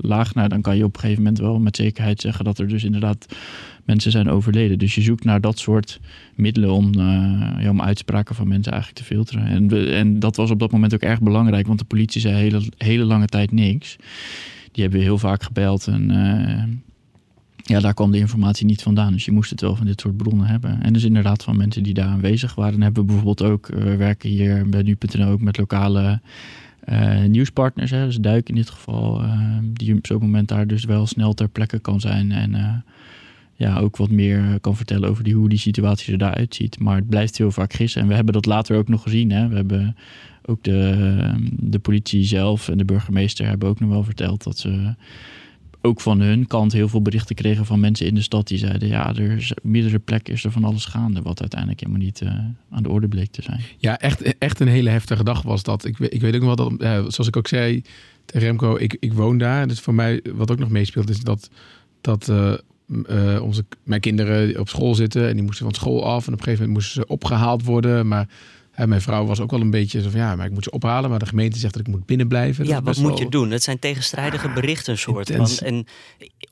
[0.00, 0.34] laag.
[0.34, 2.84] Nou, dan kan je op een gegeven moment wel met zekerheid zeggen dat er dus
[2.84, 3.26] inderdaad
[3.84, 4.78] mensen zijn overleden.
[4.78, 6.00] Dus je zoekt naar dat soort
[6.34, 9.46] middelen om, uh, ja, om uitspraken van mensen eigenlijk te filteren.
[9.46, 12.62] En, en dat was op dat moment ook erg belangrijk, want de politie zei hele,
[12.76, 13.96] hele lange tijd niks.
[14.72, 16.62] Die hebben heel vaak gebeld en uh,
[17.70, 19.12] ja, daar kwam de informatie niet vandaan.
[19.12, 20.82] Dus je moest het wel van dit soort bronnen hebben.
[20.82, 22.74] En dus inderdaad van mensen die daar aanwezig waren.
[22.74, 26.20] En hebben we bijvoorbeeld ook, we werken hier bij nu.nl ook met lokale
[26.88, 27.90] uh, nieuwspartners.
[27.90, 31.34] Hè, dus Duik in dit geval, uh, die op zo'n moment daar dus wel snel
[31.34, 32.32] ter plekke kan zijn.
[32.32, 32.74] En uh,
[33.54, 36.78] ja, ook wat meer kan vertellen over die, hoe die situatie er daaruit ziet.
[36.78, 38.02] Maar het blijft heel vaak gissen.
[38.02, 39.30] En we hebben dat later ook nog gezien.
[39.30, 39.48] Hè.
[39.48, 39.96] We hebben
[40.44, 44.94] ook de, de politie zelf en de burgemeester hebben ook nog wel verteld dat ze
[45.82, 48.88] ook van hun kant heel veel berichten kregen van mensen in de stad die zeiden:
[48.88, 52.30] ja, er is meerdere plekken is er van alles gaande, wat uiteindelijk helemaal niet uh,
[52.70, 53.60] aan de orde bleek te zijn.
[53.78, 55.84] Ja, echt, echt een hele heftige dag was dat.
[55.84, 57.82] Ik, ik weet ook nog wel dat, uh, zoals ik ook zei
[58.26, 59.68] Remco, ik, ik woon daar.
[59.68, 61.50] Dus voor mij, wat ook nog meespeelt, is dat,
[62.00, 66.26] dat uh, onze, mijn kinderen op school zitten en die moesten van school af.
[66.26, 68.28] En op een gegeven moment moesten ze opgehaald worden, maar.
[68.80, 70.70] En mijn vrouw was ook wel een beetje zo van ja, maar ik moet ze
[70.70, 71.10] ophalen.
[71.10, 72.66] Maar de gemeente zegt dat ik moet binnenblijven.
[72.66, 73.50] Ja, wat moet je doen?
[73.50, 75.60] Het zijn tegenstrijdige berichten, een soort.
[75.60, 75.86] En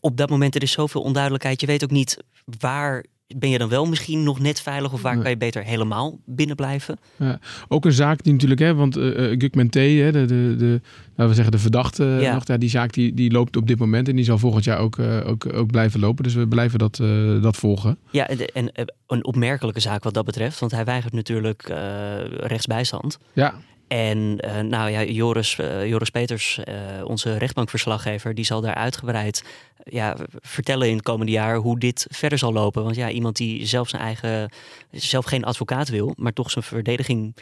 [0.00, 1.60] op dat moment er is zoveel onduidelijkheid.
[1.60, 2.16] Je weet ook niet
[2.58, 3.04] waar
[3.36, 6.56] ben je dan wel misschien nog net veilig of waar kan je beter helemaal binnen
[6.56, 6.98] blijven?
[7.16, 7.38] Ja,
[7.68, 11.28] ook een zaak die natuurlijk, hè, want uh, Gugman T, hè, de, de, de, laten
[11.28, 12.34] we zeggen de verdachte, ja.
[12.34, 14.78] nog, ja, die zaak die, die loopt op dit moment en die zal volgend jaar
[14.78, 16.24] ook, uh, ook, ook blijven lopen.
[16.24, 17.98] Dus we blijven dat, uh, dat volgen.
[18.10, 21.62] Ja, en, en een opmerkelijke zaak wat dat betreft, want hij weigert natuurlijk
[22.40, 23.18] rechtsbijstand.
[23.32, 23.54] Ja.
[23.88, 26.74] En uh, nou ja, Joris, uh, Joris Peters, uh,
[27.04, 29.44] onze rechtbankverslaggever, die zal daar uitgebreid
[29.84, 32.84] ja, vertellen in het komende jaar hoe dit verder zal lopen.
[32.84, 34.50] Want ja, iemand die zelf zijn eigen,
[34.90, 37.34] zelf geen advocaat wil, maar toch zijn verdediging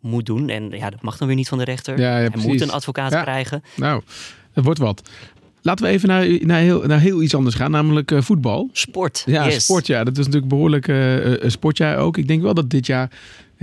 [0.00, 0.48] moet doen.
[0.48, 1.98] En ja, dat mag dan weer niet van de rechter.
[1.98, 3.22] Ja, ja, Hij moet een advocaat ja.
[3.22, 3.62] krijgen.
[3.76, 4.02] Nou,
[4.52, 5.10] het wordt wat.
[5.62, 8.68] laten we even naar, naar, heel, naar heel iets anders gaan, namelijk uh, voetbal.
[8.72, 9.22] Sport.
[9.26, 9.64] Ja, yes.
[9.64, 9.86] sport.
[9.86, 12.16] Ja, dat is natuurlijk behoorlijk uh, sportjaar ook.
[12.16, 13.10] Ik denk wel dat dit jaar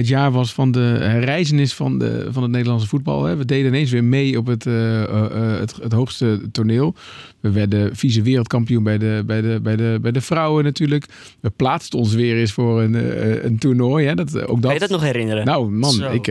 [0.02, 3.24] het jaar was van de herreizenis van, de, van het Nederlandse voetbal.
[3.24, 3.36] Hè.
[3.36, 6.96] We deden ineens weer mee op het, uh, uh, het, het, hoogste toneel.
[7.40, 11.06] We werden vice wereldkampioen bij de, bij, de, bij, de, bij de vrouwen natuurlijk.
[11.40, 14.08] We plaatsten ons weer eens voor een, uh, een toernooi.
[14.08, 14.16] Hè.
[14.16, 14.62] Dat, ook dat...
[14.62, 15.46] Kan je dat nog herinneren?
[15.46, 16.28] Nou man, ik,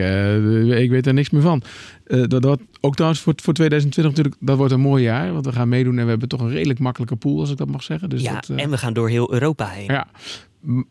[0.77, 1.63] ik weet er niks meer van.
[2.05, 5.33] dat, dat, ook trouwens voor, voor 2020 natuurlijk, dat wordt een mooi jaar.
[5.33, 7.69] Want we gaan meedoen en we hebben toch een redelijk makkelijke pool, als ik dat
[7.69, 8.09] mag zeggen.
[8.09, 9.85] Dus ja, dat, en we gaan door heel Europa heen.
[9.85, 10.07] Ja,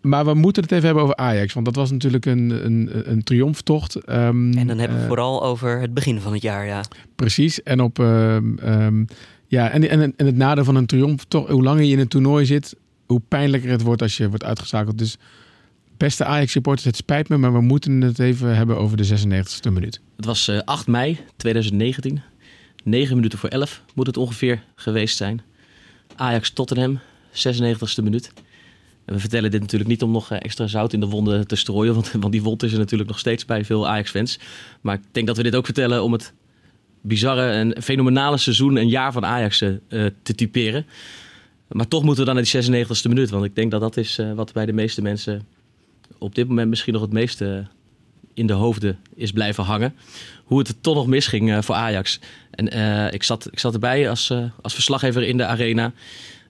[0.01, 1.53] maar we moeten het even hebben over Ajax.
[1.53, 3.95] Want dat was natuurlijk een, een, een triomftocht.
[3.97, 6.85] Um, en dan hebben we uh, vooral over het begin van het jaar, ja.
[7.17, 7.63] Precies.
[7.63, 7.99] En op.
[7.99, 9.07] Uh, um,
[9.47, 12.09] ja, en, en, en het nadeel van een triomf, toch, hoe langer je in een
[12.09, 14.99] toernooi zit, hoe pijnlijker het wordt als je wordt uitgeschakeld.
[14.99, 15.17] Dus
[15.97, 20.01] beste Ajax-supporters, het spijt me, maar we moeten het even hebben over de 96e minuut.
[20.17, 22.21] Het was uh, 8 mei 2019.
[22.85, 25.43] 9 minuten voor 11 moet het ongeveer geweest zijn.
[26.17, 26.99] Ajax-Tottenham,
[27.33, 28.33] 96e minuut.
[29.11, 32.13] We vertellen dit natuurlijk niet om nog extra zout in de wonden te strooien, want,
[32.13, 34.39] want die wond is er natuurlijk nog steeds bij veel Ajax-fans.
[34.81, 36.33] Maar ik denk dat we dit ook vertellen om het
[37.01, 39.79] bizarre en fenomenale seizoen en jaar van Ajax uh,
[40.23, 40.87] te typeren.
[41.69, 44.19] Maar toch moeten we dan naar die 96e minuut, want ik denk dat dat is
[44.19, 45.47] uh, wat bij de meeste mensen
[46.19, 47.67] op dit moment misschien nog het meeste
[48.35, 49.95] in de hoofden is blijven hangen.
[50.45, 52.21] Hoe het toch nog misging uh, voor Ajax.
[52.51, 52.67] En
[53.13, 55.93] ik, zat, ik zat erbij als, als verslaggever in de arena.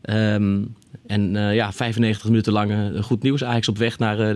[0.02, 0.74] Um,
[1.06, 3.44] en uh, ja, 95 minuten lang uh, goed nieuws.
[3.44, 4.26] Ajax op weg naar uh,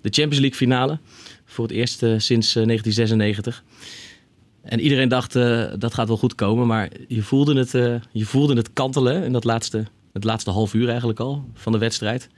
[0.00, 0.98] de Champions League finale.
[1.44, 3.64] Voor het eerst sinds 1996.
[4.62, 5.32] En iedereen dacht,
[5.78, 6.66] dat gaat wel goed komen.
[6.66, 10.88] Maar je voelde het, je voelde het kantelen in dat laatste, het laatste half uur
[10.88, 12.28] eigenlijk al van de wedstrijd.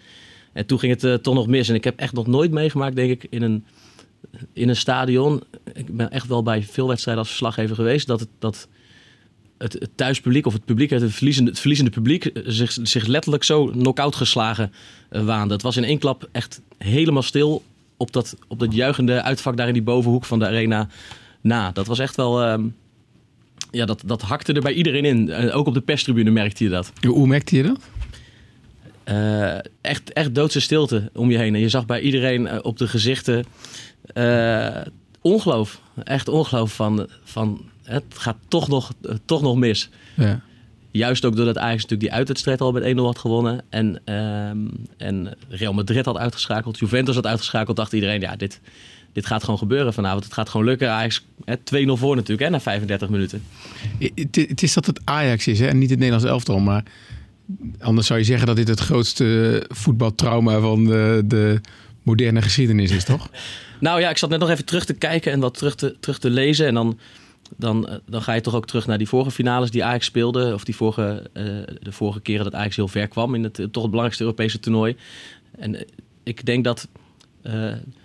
[0.53, 1.69] En toen ging het toch nog mis.
[1.69, 3.65] En ik heb echt nog nooit meegemaakt, denk ik, in een,
[4.53, 5.43] in een stadion.
[5.73, 8.07] Ik ben echt wel bij veel wedstrijden als verslaggever geweest.
[8.07, 8.29] Dat het...
[8.39, 8.69] Dat,
[9.59, 13.67] het, het thuispubliek of het publiek, het verliezende, het verliezende publiek, zich, zich letterlijk zo
[13.67, 14.73] knock-out geslagen
[15.11, 15.55] uh, waande.
[15.55, 17.63] Het was in één klap echt helemaal stil
[17.97, 20.89] op dat, op dat juichende uitvak daar in die bovenhoek van de arena
[21.41, 21.71] na.
[21.71, 22.43] Dat was echt wel.
[22.43, 22.65] Uh,
[23.71, 25.29] ja, dat, dat hakte er bij iedereen in.
[25.29, 26.93] Uh, ook op de perstribune merkte je dat.
[27.07, 27.81] Hoe merkte je dat?
[29.09, 31.55] Uh, echt, echt doodse stilte om je heen.
[31.55, 33.45] En je zag bij iedereen op de gezichten
[35.21, 35.81] ongeloof.
[36.05, 38.93] Echt ongeloof van, van het gaat toch nog,
[39.25, 39.91] toch nog mis.
[40.15, 40.41] Ja.
[40.91, 43.63] Juist ook doordat Ajax natuurlijk die uitwedstrijd al met 1-0 had gewonnen.
[43.69, 46.79] En, um, en Real Madrid had uitgeschakeld.
[46.79, 47.77] Juventus had uitgeschakeld.
[47.77, 48.61] Dacht iedereen, ja, dit,
[49.13, 50.25] dit gaat gewoon gebeuren vanavond.
[50.25, 50.91] Het gaat gewoon lukken.
[50.91, 51.53] Ajax 2-0
[51.87, 53.43] voor natuurlijk, hè, na 35 minuten.
[53.99, 56.59] Het, het is dat het Ajax is, hè, en niet het Nederlands elftal.
[56.59, 56.83] Maar
[57.81, 61.61] anders zou je zeggen dat dit het grootste voetbaltrauma van de, de
[62.03, 63.29] moderne geschiedenis is, toch?
[63.81, 66.19] nou ja, ik zat net nog even terug te kijken en wat terug te, terug
[66.19, 66.67] te lezen.
[66.67, 66.99] En dan
[67.57, 70.55] dan, dan ga je toch ook terug naar die vorige finales die Ajax speelde.
[70.55, 71.45] Of die vorige, uh,
[71.81, 74.97] de vorige keren dat Ajax heel ver kwam in het toch het belangrijkste Europese toernooi.
[75.59, 75.85] En
[76.23, 76.89] ik denk dat.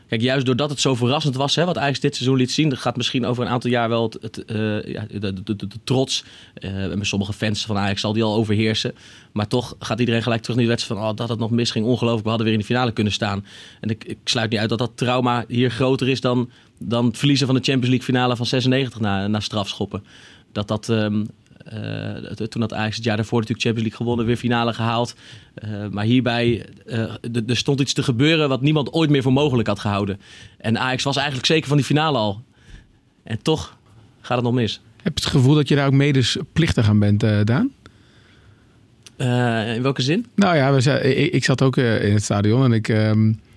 [0.07, 2.97] Kijk, juist doordat het zo verrassend was, hè, wat Ajax dit seizoen liet zien, gaat
[2.97, 4.43] misschien over een aantal jaar wel het,
[4.85, 6.23] ja, de, trots.
[6.53, 8.95] en sommige fans van Ajax zal die al overheersen.
[9.31, 11.85] Maar toch gaat iedereen gelijk terug naar die wedstrijd van oh, dat het nog misging.
[11.85, 13.45] Ongelooflijk, we hadden weer in de finale kunnen staan.
[13.79, 16.49] En ik, ik sluit niet uit dat dat trauma hier groter is dan
[16.79, 20.03] dan het verliezen van de Champions League finale van 96 na, na strafschoppen.
[20.51, 21.27] Dat dat, um,
[21.73, 25.15] uh, toen had Ajax het jaar daarvoor natuurlijk Champions League gewonnen, weer finale gehaald.
[25.63, 27.11] Uh, maar hierbij, uh,
[27.47, 30.19] er stond iets te gebeuren wat niemand ooit meer voor mogelijk had gehouden.
[30.57, 32.43] En Ajax was eigenlijk zeker van die finale al.
[33.23, 33.77] En toch
[34.21, 34.81] gaat het nog mis.
[35.01, 37.71] Heb je het gevoel dat je daar ook medesplichtig aan bent, Daan?
[39.75, 40.25] in welke zin?
[40.35, 42.87] Nou ja, we, ik, ik zat ook in het stadion en ik...
[42.87, 43.48] Um uh,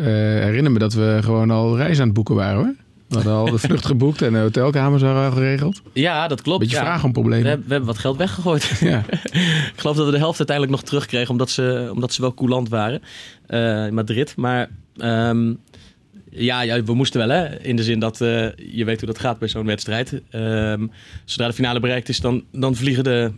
[0.00, 2.74] herinner me dat we gewoon al reizen aan het boeken waren hoor.
[3.08, 5.82] We hadden al de vlucht geboekt en de hotelkamers waren al geregeld.
[5.92, 6.60] Ja, dat klopt.
[6.60, 6.82] Beetje ja.
[6.82, 7.44] vraag om problemen.
[7.44, 8.78] We, we, hebben wat geld weggegooid.
[8.80, 9.04] Ja.
[9.72, 12.68] ik geloof dat we de helft uiteindelijk nog terugkregen, omdat ze, omdat ze wel coulant
[12.68, 13.02] waren
[13.48, 14.36] uh, in Madrid.
[14.36, 15.58] Maar um,
[16.30, 17.60] ja, ja, we moesten wel, hè?
[17.62, 20.22] In de zin dat uh, je weet hoe dat gaat bij zo'n wedstrijd.
[20.32, 20.90] Um,
[21.24, 23.32] zodra de finale bereikt is, dan, dan vliegen, de,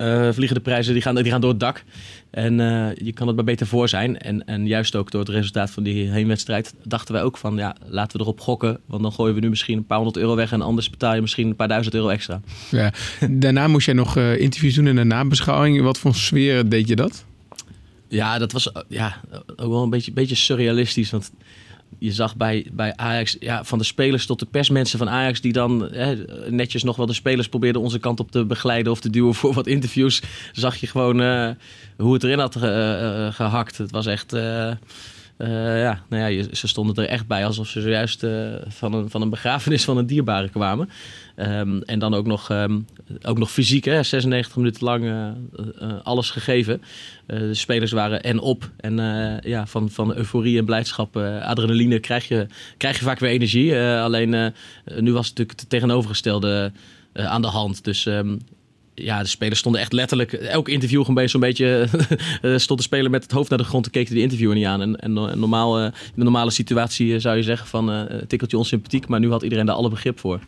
[0.00, 1.84] uh, vliegen de prijzen die gaan, die gaan door het dak.
[2.30, 4.18] En uh, je kan het maar beter voor zijn.
[4.18, 7.76] En, en juist ook door het resultaat van die heenwedstrijd dachten wij ook van ja,
[7.86, 8.80] laten we erop gokken.
[8.86, 11.20] Want dan gooien we nu misschien een paar honderd euro weg en anders betaal je
[11.20, 12.40] misschien een paar duizend euro extra.
[12.70, 12.92] Ja.
[13.30, 15.82] Daarna moest jij nog uh, interviews doen in een nabeschouwing.
[15.82, 17.24] Wat voor sfeer deed je dat?
[18.08, 19.20] Ja, dat was ja,
[19.56, 21.10] ook wel een beetje, beetje surrealistisch.
[21.10, 21.32] Want
[21.98, 25.52] je zag bij, bij Ajax, ja, van de spelers tot de persmensen van Ajax, die
[25.52, 26.14] dan hè,
[26.50, 29.52] netjes nog wel de spelers probeerden onze kant op te begeleiden of te duwen voor
[29.52, 30.22] wat interviews,
[30.52, 31.50] zag je gewoon uh,
[31.96, 33.78] hoe het erin had ge, uh, gehakt.
[33.78, 34.32] Het was echt,
[35.40, 39.10] Eh, ja, nou ja, ze stonden er echt bij alsof ze zojuist eh, van, een,
[39.10, 40.88] van een begrafenis van een dierbare kwamen.
[41.40, 42.80] Ehm, en dan ook nog, ehm,
[43.22, 45.28] ook nog fysiek, hè, 96 minuten lang eh,
[45.78, 46.82] eh, alles gegeven.
[47.26, 48.70] Eh, de spelers waren en op.
[48.76, 53.18] En eh, ja, van, van euforie en blijdschap, eh, adrenaline krijg je, krijg je vaak
[53.18, 53.76] weer energie.
[53.76, 54.46] Eh, alleen eh,
[54.98, 56.72] nu was het natuurlijk het tegenovergestelde
[57.12, 57.84] eh, aan de hand.
[57.84, 58.36] Dus ehm,
[58.94, 60.32] ja, de spelers stonden echt letterlijk...
[60.32, 61.86] Elk interview gewoon zo'n beetje...
[62.42, 64.66] eh, stond de speler met het hoofd naar de grond en keek de interviewer niet
[64.66, 64.80] aan.
[64.80, 67.92] En, en, no- en normaal, eh, in de normale situatie eh, zou je zeggen van...
[67.92, 70.40] eh tikkeltje onsympathiek, maar nu had iedereen daar alle begrip voor.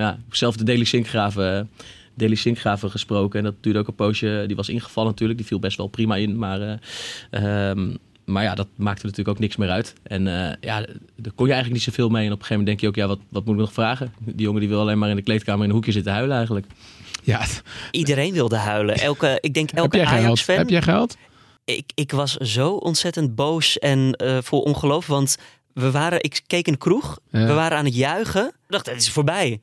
[0.00, 1.58] Ja, ik heb zelf de Daily Sinkgraven...
[1.58, 1.64] eh,
[2.14, 3.38] Daily Sinkgraven gesproken.
[3.38, 4.44] En dat duurde ook een poosje.
[4.46, 5.38] Die was ingevallen natuurlijk.
[5.38, 6.38] Die viel best wel prima in.
[6.38, 9.94] Maar, eh, ehm, maar ja, dat maakte natuurlijk ook niks meer uit.
[10.02, 10.80] En eh, ja,
[11.16, 12.26] daar kon je eigenlijk niet zoveel mee.
[12.26, 14.12] En op een gegeven moment denk je ook, ja, wat, wat moet ik nog vragen?
[14.18, 16.66] Die jongen die wil alleen maar in de kleedkamer in een hoekje zitten huilen eigenlijk.
[17.22, 17.44] Ja,
[17.90, 18.94] Iedereen wilde huilen.
[18.94, 20.06] Elke, ik denk heb elke?
[20.06, 20.56] Ajax-fan.
[20.56, 21.16] Heb jij gehuild?
[21.64, 25.06] Ik, ik was zo ontzettend boos en eh, vol ongeloof.
[25.06, 25.36] Want
[25.72, 27.18] we waren, ik keek in de kroeg.
[27.30, 27.46] Ja.
[27.46, 28.46] We waren aan het juichen.
[28.46, 29.60] Ik dacht, het is voorbij.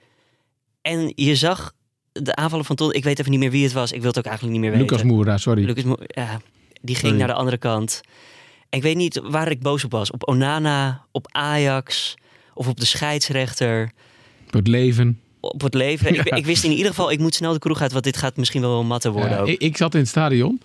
[0.88, 1.72] En je zag
[2.12, 2.94] de aanvallen van Ton.
[2.94, 3.92] Ik weet even niet meer wie het was.
[3.92, 4.96] Ik wil het ook eigenlijk niet meer weten.
[4.96, 5.64] Lucas Moura, sorry.
[5.66, 6.42] Lucas Mo- ja,
[6.82, 7.18] die ging Sorry.
[7.18, 8.02] naar de andere kant.
[8.70, 10.12] En ik weet niet waar ik boos op was.
[10.12, 12.16] Op Onana, op Ajax
[12.54, 13.92] of op de scheidsrechter.
[14.46, 15.20] Voor het leven.
[15.40, 16.14] Op het leven.
[16.14, 18.38] Ik, ik wist in ieder geval, ik moet snel de kroeg uit, want dit gaat
[18.38, 19.48] misschien wel matten worden Ja, ook.
[19.48, 20.62] ik, ik zat in het stadion,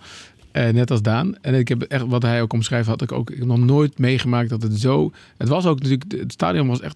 [0.51, 1.37] eh, net als Daan.
[1.41, 3.97] En ik heb echt, wat hij ook omschrijft, had ik ook ik heb nog nooit
[3.97, 5.11] meegemaakt dat het zo...
[5.37, 6.95] Het was ook natuurlijk, het stadion was echt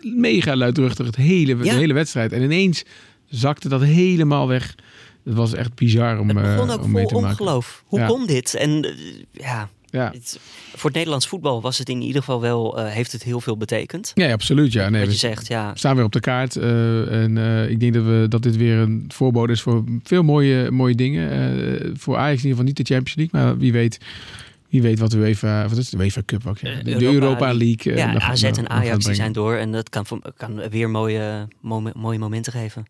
[0.00, 1.62] mega luidruchtig, het hele, Ja.
[1.62, 2.32] de hele wedstrijd.
[2.32, 2.84] En ineens
[3.28, 4.74] zakte dat helemaal weg.
[5.24, 7.40] Het was echt bizar om, Het eh, begon ook om mee vol te maken.
[7.44, 7.82] ongeloof.
[7.86, 8.06] Hoe Ja.
[8.06, 8.54] kon dit?
[8.54, 8.90] En eh,
[9.32, 10.10] ja, Ja.
[10.14, 10.38] het-
[10.74, 13.56] voor het Nederlands voetbal was het in ieder geval wel, eh, heeft het heel veel
[13.56, 14.10] betekend.
[14.14, 14.72] Ja, absoluut.
[14.72, 14.88] Ja.
[14.88, 15.70] Nee, Wat we je zegt, ja.
[15.74, 16.56] staan weer op de kaart.
[16.56, 20.22] eh, en eh, ik denk dat, we, dat dit weer een voorbode is voor veel
[20.22, 21.30] mooie, mooie dingen.
[21.30, 23.40] Eh, voor Ajax in ieder geval niet de Champions League.
[23.40, 23.98] Maar wie weet,
[24.68, 25.62] wie weet wat de UEFA...
[25.68, 25.98] Wat is het?
[25.98, 26.58] de UEFA Cup ook?
[26.58, 26.70] Ja.
[26.70, 27.92] Eh, De, Europa Europa League.
[27.92, 30.04] eh, Ja, AZ en Ajax die zijn door en dat kan,
[30.36, 32.84] kan weer mooie, mo- mooie momenten geven.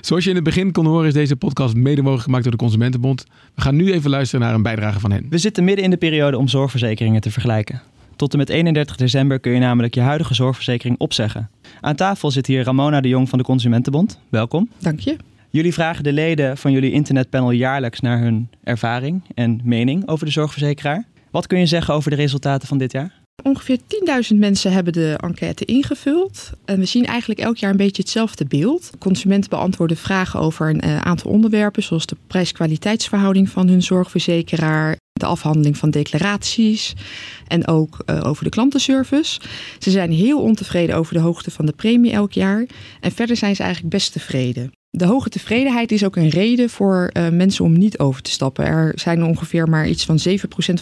[0.00, 2.58] Zoals je in het begin kon horen is deze podcast mede mogelijk gemaakt door de
[2.58, 3.24] Consumentenbond.
[3.54, 5.26] We gaan nu even luisteren naar een bijdrage van hen.
[5.30, 7.82] We zitten midden in de periode om zorgverzekeringen te vergelijken.
[8.16, 11.50] Tot en met 31 december kun je namelijk je huidige zorgverzekering opzeggen.
[11.80, 14.18] Aan tafel zit hier Ramona de Jong van de Consumentenbond.
[14.28, 14.68] Welkom.
[14.78, 15.16] Dank je.
[15.50, 20.32] Jullie vragen de leden van jullie internetpanel jaarlijks naar hun ervaring en mening over de
[20.32, 21.04] zorgverzekeraar.
[21.30, 23.12] Wat kun je zeggen over de resultaten van dit jaar?
[23.42, 23.78] Ongeveer
[24.32, 26.50] 10.000 mensen hebben de enquête ingevuld.
[26.64, 28.90] En we zien eigenlijk elk jaar een beetje hetzelfde beeld.
[28.98, 35.26] Consumenten beantwoorden vragen over een eh, aantal onderwerpen, zoals de prijs-kwaliteitsverhouding van hun zorgverzekeraar, de
[35.26, 36.94] afhandeling van declaraties
[37.46, 39.40] en ook eh, over de klantenservice.
[39.78, 42.66] Ze zijn heel ontevreden over de hoogte van de premie elk jaar.
[43.00, 44.72] En verder zijn ze eigenlijk best tevreden.
[44.96, 48.64] De hoge tevredenheid is ook een reden voor eh, mensen om niet over te stappen.
[48.64, 50.32] Er zijn ongeveer maar iets van 7%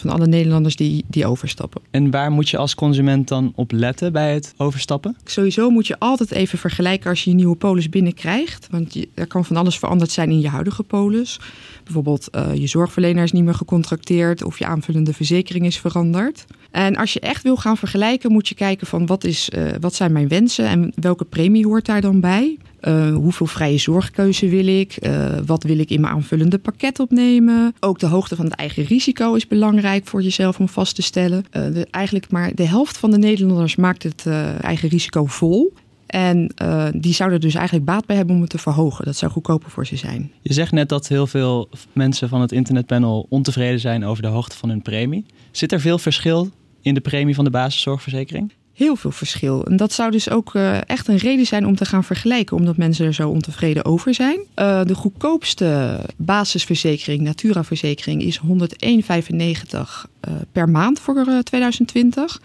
[0.01, 1.81] van alle Nederlanders die, die overstappen.
[1.91, 5.17] En waar moet je als consument dan op letten bij het overstappen?
[5.25, 8.67] Sowieso moet je altijd even vergelijken als je je nieuwe polis binnenkrijgt.
[8.71, 11.41] Want je, er kan van alles veranderd zijn in je huidige polis.
[11.85, 16.45] Bijvoorbeeld eh, je zorgverlener is niet meer gecontracteerd of je aanvullende verzekering is veranderd.
[16.71, 19.95] En als je echt wil gaan vergelijken, moet je kijken van wat, is, eh, wat
[19.95, 22.59] zijn mijn wensen en welke premie hoort daar dan bij.
[22.85, 24.97] Eh, hoeveel vrije zorgkeuze wil ik?
[24.97, 27.75] Eh, wat wil ik in mijn aanvullende pakket opnemen?
[27.81, 31.45] Ook de hoogte van het eigen risico is belangrijk voor jezelf om vast te stellen.
[31.51, 34.27] Eh, eigenlijk maar de helft van de Nederlanders maakt het
[34.61, 35.73] eigen risico vol.
[36.07, 36.55] En
[36.95, 39.05] die zouden er dus eigenlijk baat bij hebben om het te verhogen.
[39.05, 40.33] Dat zou goedkoper voor ze zijn.
[40.43, 44.57] Je zegt net dat heel veel mensen van het internetpanel ontevreden zijn over de hoogte
[44.57, 45.25] van hun premie.
[45.51, 48.53] Zit er veel verschil in de premie van de basiszorgverzekering?
[48.75, 49.65] Heel veel verschil.
[49.65, 52.77] En dat zou dus ook eh, echt een reden zijn om te gaan vergelijken, omdat
[52.77, 54.39] mensen er zo ontevreden over zijn.
[54.55, 62.41] Eh, de goedkoopste basisverzekering, Natura-verzekering, is 101,95 eh, per maand voor eh, 2020.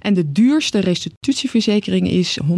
[0.00, 2.48] En de duurste restitutieverzekering is 142,95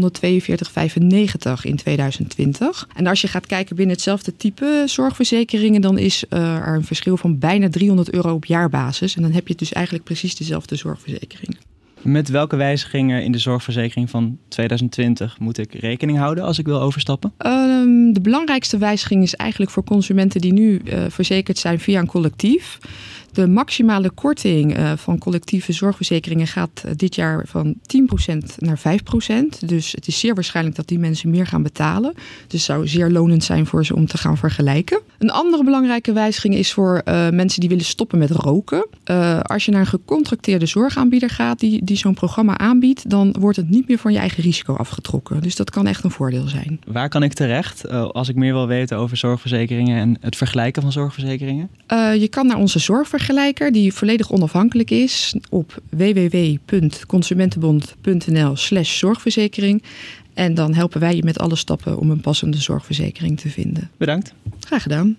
[1.62, 2.88] in 2020.
[2.94, 7.38] En als je gaat kijken binnen hetzelfde type zorgverzekeringen, dan is er een verschil van
[7.38, 9.16] bijna 300 euro op jaarbasis.
[9.16, 11.56] En dan heb je dus eigenlijk precies dezelfde zorgverzekering.
[12.02, 16.80] Met welke wijzigingen in de zorgverzekering van 2020 moet ik rekening houden als ik wil
[16.80, 17.32] overstappen?
[17.38, 22.06] Ehm, de belangrijkste wijziging is eigenlijk voor consumenten die nu eh, verzekerd zijn via een
[22.06, 22.78] collectief.
[23.36, 29.58] De maximale korting eh, van collectieve zorgverzekeringen gaat eh, dit jaar van 10% naar 5%.
[29.66, 32.14] Dus het is zeer waarschijnlijk dat die mensen meer gaan betalen.
[32.14, 35.00] Dus het zou zeer lonend zijn voor ze om te gaan vergelijken.
[35.18, 38.86] Een andere belangrijke wijziging is voor eh, mensen die willen stoppen met roken.
[39.42, 43.70] Als je naar een gecontracteerde zorgaanbieder gaat die, die zo'n programma aanbiedt, dan wordt het
[43.70, 45.42] niet meer van je eigen risico afgetrokken.
[45.42, 46.80] Dus dat kan echt een voordeel zijn.
[46.86, 50.92] Waar kan ik terecht als ik meer wil weten over zorgverzekeringen en het vergelijken van
[50.92, 51.68] zorgverzekeringen?
[52.18, 59.82] Je kan naar onze zorgvergelijking vergelijker die volledig onafhankelijk is op www.consumentenbond.nl slash zorgverzekering.
[60.34, 63.90] En dan helpen wij je met alle stappen om een passende zorgverzekering te vinden.
[63.96, 64.34] Bedankt.
[64.60, 65.16] Graag gedaan.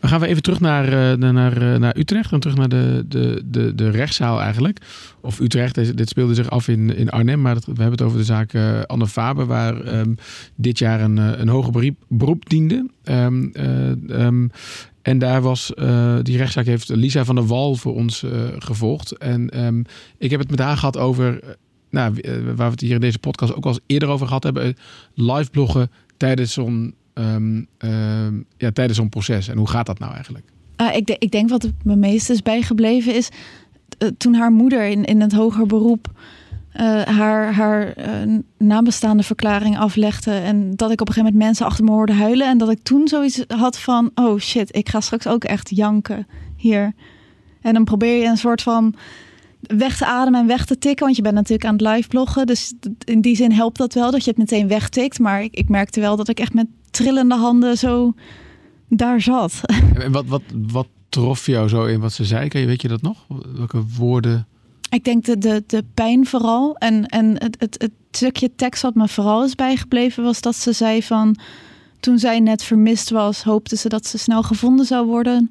[0.00, 3.04] We gaan we even terug naar, uh, naar, uh, naar Utrecht en terug naar de,
[3.08, 4.78] de, de, de rechtszaal eigenlijk.
[5.20, 8.02] Of Utrecht, dit, dit speelde zich af in, in Arnhem, maar dat, we hebben het
[8.02, 10.16] over de zaak uh, Anne Faber, waar um,
[10.54, 12.86] dit jaar een, een hoger beroep, beroep diende.
[13.04, 13.52] Um,
[14.10, 14.50] um,
[15.02, 15.72] en daar was,
[16.22, 18.24] die rechtszaak heeft Lisa van der Wal voor ons
[18.58, 19.16] gevolgd.
[19.16, 19.84] En
[20.18, 21.56] ik heb het met haar gehad over,
[21.90, 24.76] nou, waar we het hier in deze podcast ook al eens eerder over gehad hebben,
[25.14, 29.48] live bloggen tijdens zo'n Um, um, ja, tijdens zo'n proces.
[29.48, 30.44] En hoe gaat dat nou eigenlijk?
[30.94, 33.28] Ik, ik, denk wat me meest is bijgebleven is
[34.18, 36.12] toen haar moeder in, in het hoger beroep
[36.76, 37.94] uh, haar, haar
[38.58, 40.32] nabestaande verklaring aflegde.
[40.32, 42.48] En dat ik op een gegeven moment mensen achter me hoorde huilen.
[42.48, 46.26] En dat ik toen zoiets had van: oh shit, ik ga straks ook echt janken
[46.56, 46.92] hier.
[47.60, 48.94] En dan probeer je een soort van
[49.60, 51.04] weg te ademen en weg te tikken.
[51.04, 52.46] Want je bent natuurlijk aan het live bloggen.
[52.46, 52.72] Dus
[53.04, 55.18] in die zin helpt dat wel dat je het meteen wegtikt.
[55.18, 58.14] Maar ik, ik merkte wel dat ik echt met trillende handen zo
[58.88, 59.60] daar zat.
[59.94, 62.48] En wat, wat, wat trof jou zo in wat ze zei?
[62.48, 63.26] Weet je dat nog?
[63.56, 64.46] Welke woorden?
[64.90, 66.76] Ik denk de, de, de pijn vooral.
[66.76, 70.72] En, en het, het, het stukje tekst wat me vooral is bijgebleven was dat ze
[70.72, 71.36] zei van...
[72.00, 75.50] Toen zij net vermist was, hoopte ze dat ze snel gevonden zou worden.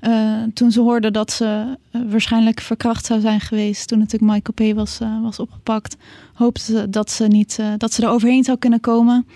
[0.00, 4.72] Uh, toen ze hoorde dat ze uh, waarschijnlijk verkracht zou zijn geweest, toen natuurlijk Michael
[4.72, 4.76] P.
[4.76, 5.96] was, uh, was opgepakt,
[6.34, 9.26] hoopte ze dat ze, niet, dat ze er overheen zou kunnen komen.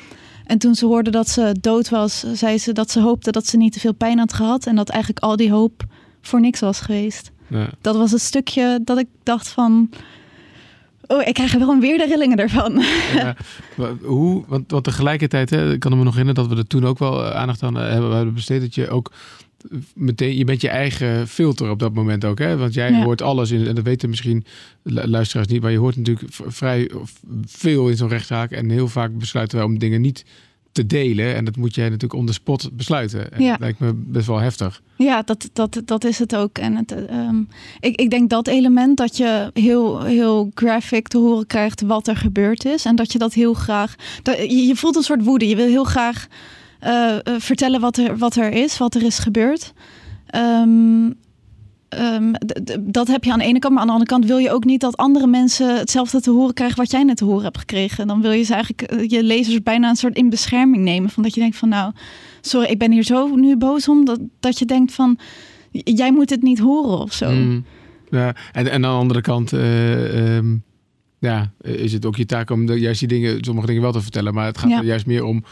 [0.45, 3.57] En toen ze hoorde dat ze dood was, zei ze dat ze hoopte dat ze
[3.57, 4.67] niet te veel pijn had gehad.
[4.67, 5.85] En dat eigenlijk al die hoop
[6.21, 7.31] voor niks was geweest.
[7.51, 7.69] Ja.
[7.81, 9.91] Dat was het stukje dat ik dacht van.
[11.07, 12.83] Oh, ik krijg er wel een weer de rillingen ervan.
[13.15, 13.37] Ja,
[14.03, 16.99] hoe, want, want tegelijkertijd, hè, ik kan me nog herinneren dat we er toen ook
[16.99, 18.61] wel eh, aandacht aan eh, hebben besteed.
[18.61, 19.13] Dat je ook
[19.95, 22.39] meteen, je bent je eigen filter op dat moment ook.
[22.39, 22.57] Hè?
[22.57, 23.03] Want jij ja.
[23.03, 24.45] hoort alles in, en dat weten misschien
[24.83, 26.91] luisteraars niet, maar je hoort natuurlijk vrij
[27.45, 28.51] veel in zo'n rechtszaak.
[28.51, 30.25] En heel vaak besluiten wij om dingen niet
[30.73, 31.35] te delen.
[31.35, 33.33] En dat moet jij natuurlijk on the spot besluiten.
[33.33, 33.51] En ja.
[33.51, 34.83] dat lijkt me best wel heftig.
[34.97, 36.59] Ja, dat, dat, dat is het ook.
[36.59, 37.49] En het, um,
[37.81, 42.17] ik, ik denk dat element dat je heel, heel graphic te horen krijgt wat er
[42.17, 42.85] gebeurd is.
[42.85, 43.95] En dat je dat heel graag.
[44.23, 45.49] Dat, je, je voelt een soort woede.
[45.49, 46.27] Je wil heel graag
[46.85, 49.73] uh, uh, vertellen wat er, wat er is, wat er is gebeurd.
[50.35, 51.15] Um,
[51.99, 52.33] um,
[52.81, 54.65] dat heb je aan de ene kant, maar aan de andere kant wil je ook
[54.65, 58.07] niet dat andere mensen hetzelfde te horen krijgen wat jij net te horen hebt gekregen.
[58.07, 61.11] Dan wil je ze eigenlijk eh, je lezers bijna een soort in bescherming nemen.
[61.11, 61.93] Van dat je denkt van nou,
[62.41, 64.05] sorry, ik ben hier zo nu boos om.
[64.05, 65.19] Dat, dat je denkt van
[65.71, 67.31] jij moet het niet horen of zo.
[67.31, 67.65] Mm,
[68.11, 69.53] ja, en, en aan de andere kant.
[69.53, 70.63] Uh, um,
[71.19, 74.35] ja, is het ook je taak om juist die dingen, sommige dingen wel te vertellen.
[74.35, 74.79] Maar het gaat ja.
[74.79, 75.43] er juist meer om eh,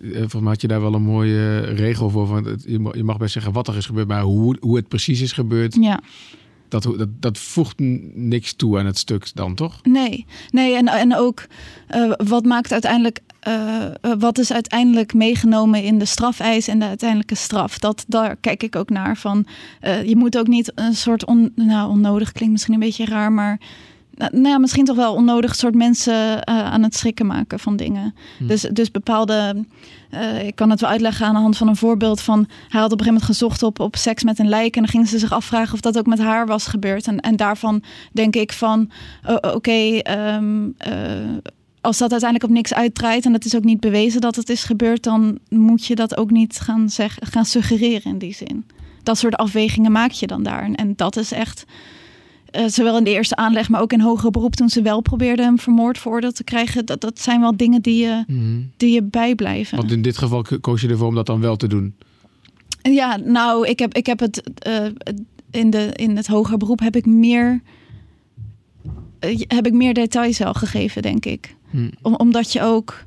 [0.00, 2.26] volgens mij had je daar wel een mooie regel voor.
[2.26, 2.58] Van
[2.92, 5.76] je mag best zeggen wat er is gebeurd, maar hoe, hoe het precies is gebeurd.
[5.80, 6.00] Ja.
[6.68, 7.78] Dat, dat, dat voegt
[8.14, 9.80] niks toe aan het stuk dan, toch?
[9.82, 11.46] Nee, nee en, en ook
[11.94, 13.84] uh, wat maakt uiteindelijk, uh,
[14.18, 17.78] wat is uiteindelijk meegenomen in de strafeis en de uiteindelijke straf?
[17.78, 19.16] Dat, daar kijk ik ook naar.
[19.16, 19.46] Van,
[19.82, 23.32] uh, je moet ook niet een soort, on, nou onnodig klinkt misschien een beetje raar,
[23.32, 23.60] maar
[24.14, 28.14] nou ja, misschien toch wel onnodig soort mensen uh, aan het schrikken maken van dingen.
[28.38, 28.46] Hm.
[28.46, 29.64] Dus, dus bepaalde,
[30.10, 32.92] uh, ik kan het wel uitleggen aan de hand van een voorbeeld van, hij had
[32.92, 35.18] op een gegeven moment gezocht op, op seks met een lijk en dan gingen ze
[35.18, 37.06] zich afvragen of dat ook met haar was gebeurd.
[37.06, 38.90] En, en daarvan denk ik van,
[39.28, 40.76] uh, oké, okay, um,
[41.80, 44.64] als dat uiteindelijk op niks uitdraait en het is ook niet bewezen dat het is
[44.64, 48.66] gebeurd, dan moet je dat ook niet gaan, zeg, gaan suggereren in die zin.
[49.02, 50.62] Dat soort afwegingen maak je dan daar.
[50.62, 51.64] En, en dat is echt
[52.56, 55.44] uh, zowel in de eerste aanleg, maar ook in hoger beroep toen ze wel probeerden
[55.44, 56.86] hem vermoord veroordeeld te krijgen.
[56.86, 58.70] Dat, dat zijn wel dingen die je, mm.
[58.76, 59.76] die je bijblijven.
[59.76, 61.94] Want in dit geval koos je ervoor om dat dan wel te doen?
[62.82, 64.84] Ja, nou, ik heb, ik heb het uh,
[65.50, 67.60] in, de, in het hoger beroep heb ik meer,
[69.20, 71.56] uh, heb ik meer details al gegeven, denk ik.
[71.70, 71.90] Mm.
[72.02, 73.04] Om, omdat je ook.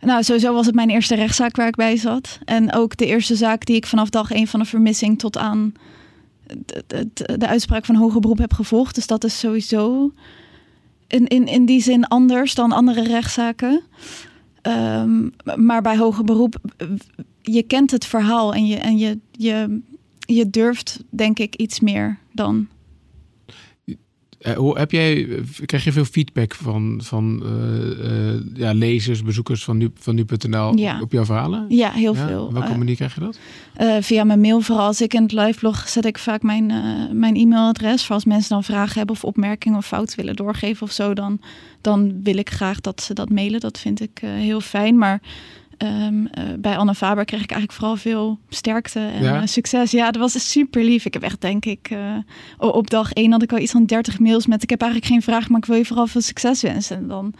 [0.00, 2.38] Nou, sowieso was het mijn eerste rechtszaak waar ik bij zat.
[2.44, 5.72] En ook de eerste zaak die ik vanaf dag één van de vermissing tot aan
[6.46, 8.94] de, de, de, uitspraak van hoger beroep heb gevolgd.
[8.94, 10.12] Dus dat is sowieso
[11.06, 13.82] in, in, in die zin anders dan andere rechtszaken.
[14.62, 16.56] Um, maar bij hoger beroep,
[17.42, 19.80] je kent het verhaal en je, en je, je,
[20.18, 22.68] je durft, denk ik, iets meer dan
[24.56, 25.28] hoe, heb jij,
[25.64, 30.76] krijg je veel feedback van, van uh, uh, ja, lezers, bezoekers van, nu, van nu.nl
[30.76, 31.00] ja.
[31.00, 31.66] op jouw verhalen?
[31.68, 32.26] Ja, heel ja?
[32.26, 32.44] veel.
[32.44, 33.38] Op welke manier krijg je dat?
[34.04, 34.86] via mijn mail vooral.
[34.86, 36.72] Als ik in het liveblog zet ik vaak mijn,
[37.18, 38.04] mijn e-mailadres.
[38.04, 41.14] Voor als mensen dan vragen hebben of opmerkingen of fouten willen doorgeven of zo.
[41.14, 41.40] Dan,
[41.80, 43.60] dan wil ik graag dat ze dat mailen.
[43.60, 44.98] Dat vind ik heel fijn.
[44.98, 45.20] Maar
[45.78, 49.40] ehm, eh, bij Anne Faber kreeg ik eigenlijk vooral veel sterkte en Ja?
[49.40, 49.90] eh, succes.
[49.90, 51.04] Ja, dat was super lief.
[51.04, 52.16] Ik heb echt, denk ik, eh,
[52.58, 55.22] op dag één had ik al iets van 30 mails met ik heb eigenlijk geen
[55.22, 56.96] vraag, maar ik wil je vooral veel succes wensen.
[56.96, 57.34] En dan,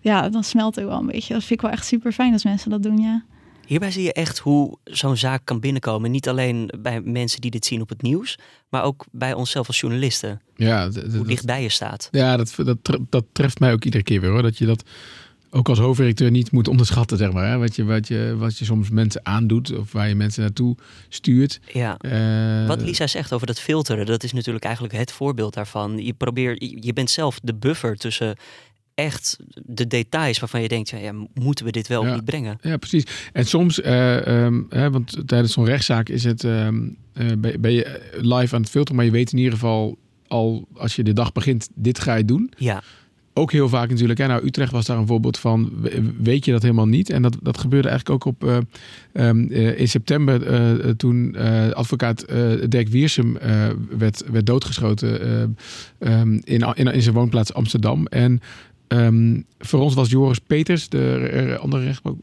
[0.00, 1.32] ja, dan smelt het wel een beetje.
[1.34, 3.22] Dat vind ik wel echt super fijn als mensen dat doen, ja.
[3.66, 6.10] Hierbij zie je echt hoe zo'n zaak kan binnenkomen.
[6.10, 9.80] Niet alleen bij mensen die dit zien op het nieuws, maar ook bij onszelf als
[9.80, 10.40] journalisten.
[10.56, 12.08] Ja, Hoe dichtbij je staat.
[12.10, 14.42] Ja, dat, dat, dat treft mij ook iedere keer weer hoor.
[14.42, 14.82] Dat je dat
[15.50, 17.48] ook als hoofdredacteur niet moet onderschatten, zeg maar.
[17.48, 17.58] Hè?
[17.58, 20.76] Wat, je, wat, je, wat je soms mensen aandoet of waar je mensen naartoe
[21.08, 21.60] stuurt.
[21.72, 21.96] Ja.
[21.98, 25.98] Eh, Wat Lisa zegt over dat filteren, dat is natuurlijk eigenlijk het voorbeeld daarvan.
[25.98, 28.36] Je probeert, je- bent zelf de buffer tussen
[28.94, 32.08] echt de details waarvan je denkt, ja, ja, moeten we dit wel Ja.
[32.08, 32.58] of niet brengen?
[32.62, 33.04] Ja, precies.
[33.32, 36.80] En soms, eh, ehm, hè, want tijdens zo'n rechtszaak is het, ehm,
[37.12, 40.68] eh, ben, ben je live aan het filteren, maar je weet in ieder geval al
[40.74, 42.52] als je de dag begint, dit ga je doen.
[42.56, 42.82] Ja,
[43.34, 44.18] Ook heel vaak natuurlijk.
[44.18, 45.70] Nou, Utrecht was daar een voorbeeld van.
[45.80, 47.10] We- Weet je dat helemaal niet?
[47.10, 48.58] En dat, dat gebeurde eigenlijk ook op, eh,
[49.12, 51.36] ehm, eh, in september eh, toen
[51.74, 52.24] advocaat
[52.68, 53.38] Dirk Wiersum
[53.98, 55.42] werd, werd doodgeschoten eh,
[56.20, 58.06] ehm, in, in, in zijn woonplaats Amsterdam.
[58.06, 58.40] En
[58.88, 62.16] ehm, voor ons was Joris Peters, de andere rechtbank,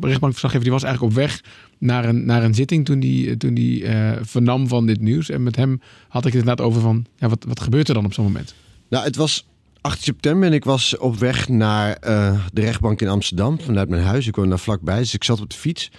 [0.00, 1.40] rechtbankverslaggever, die was eigenlijk op weg
[1.78, 3.84] naar een, naar een zitting toen die, toen die
[4.22, 5.30] vernam van dit nieuws.
[5.30, 8.04] En met hem had ik het inderdaad over van, ja, wat, wat gebeurt er dan
[8.04, 8.54] op zo'n moment?
[8.88, 9.46] Nou, het was
[9.84, 14.02] 8 september en ik was op weg naar eh, de rechtbank in Amsterdam vanuit mijn
[14.02, 14.26] huis.
[14.26, 15.90] Ik woonde daar vlakbij, dus ik zat op de fiets.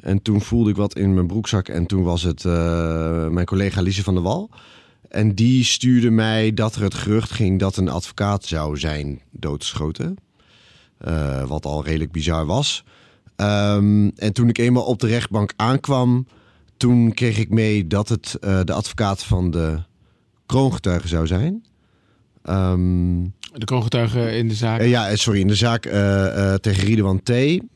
[0.00, 3.80] En toen voelde ik wat in mijn broekzak en toen was het eh, mijn collega
[3.80, 4.50] Lise van der Wal.
[5.08, 10.16] En die stuurde mij dat er het gerucht ging dat een advocaat zou zijn doodgeschoten.
[10.98, 12.84] Eh, wat al redelijk bizar was.
[13.36, 16.26] Ehm, en toen ik eenmaal op de rechtbank aankwam,
[16.76, 19.78] toen kreeg ik mee dat het de advocaat van de
[20.46, 21.68] kroongetuige zou zijn.
[22.42, 23.22] Ehm,
[23.52, 24.80] De kroongetuige in de zaak.
[24.80, 27.30] eh, ja, eh, sorry, in de zaak eh, tegen Ridwan T.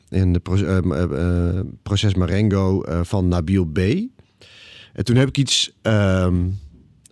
[0.09, 3.77] In de pro- eh, eh, eh, proces Marengo van Nabil B.
[4.93, 6.35] En toen heb ik iets ehm,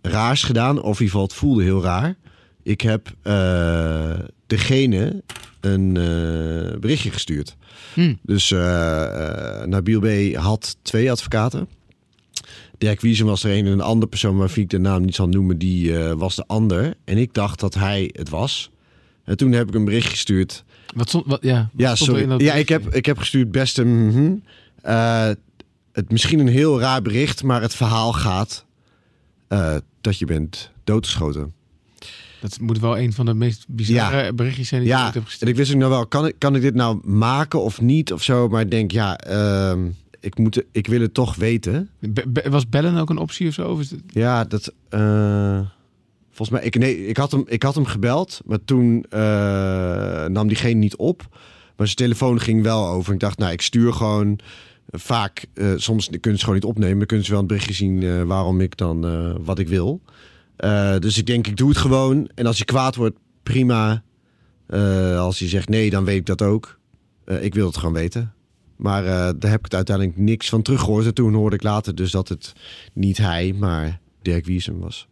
[0.01, 2.15] raars gedaan, of in ieder geval het voelde heel raar.
[2.63, 5.23] Ik heb eh, degene
[5.61, 5.93] een
[6.79, 7.55] berichtje gestuurd.
[7.93, 8.13] Hm.
[8.21, 10.35] Dus eh, Nabil B.
[10.35, 11.67] had twee advocaten.
[12.83, 15.27] Dirk Wiesem was er een en een andere persoon waarvan ik de naam niet zal
[15.27, 16.93] noemen, die eh, was de ander.
[17.03, 18.71] En ik dacht dat hij het was.
[19.23, 20.63] En toen heb ik een bericht gestuurd.
[20.95, 22.21] Wat stond, wat, ja, wat Ja, sorry.
[22.21, 23.83] in dat Ja, ik heb, ik heb gestuurd beste.
[23.85, 24.33] mhm.
[24.81, 25.29] Eh,
[25.91, 28.65] het misschien een heel raar bericht, maar het verhaal gaat
[29.47, 31.53] eh, dat je bent doodgeschoten.
[32.41, 35.25] Dat moet wel een van de meest bizarre berichtjes zijn die je Ja, ooit hebt
[35.25, 35.51] en gestuurd.
[35.51, 38.23] ik wist ook nog wel, kan ik, kan ik dit nou maken of niet of
[38.23, 38.47] zo?
[38.47, 39.79] Maar ik denk, ja, ehm,
[40.23, 41.89] ik, moet, ik wil het toch weten.
[41.99, 43.69] Be- be- was bellen ook een optie of zo?
[43.69, 44.01] Of is het...
[44.07, 44.73] Ja, dat.
[44.89, 45.59] eh,
[46.31, 50.47] volgens mij, ik, nee, ik, had hem, ik had hem gebeld, maar toen eh, nam
[50.47, 51.27] diegene niet op.
[51.75, 53.13] Maar zijn telefoon ging wel over.
[53.13, 54.39] Ik dacht, nou, ik stuur gewoon.
[54.91, 56.97] Vaak, eh, soms kunnen ze gewoon niet opnemen.
[56.97, 60.01] Dan kunnen ze wel een berichtje zien eh, waarom ik dan eh, wat ik wil.
[60.55, 62.29] Eh, dus ik denk, ik doe het gewoon.
[62.35, 64.03] En als hij kwaad wordt, prima.
[64.67, 66.79] Eh, als hij zegt nee, dan weet ik dat ook.
[67.25, 68.33] Eh, ik wil het gewoon weten.
[68.83, 71.05] Maar eh, daar heb ik het uiteindelijk niks van teruggehoord.
[71.05, 72.53] En toen hoorde ik later dus dat het
[72.93, 75.07] niet hij, maar Dirk Wiesem was.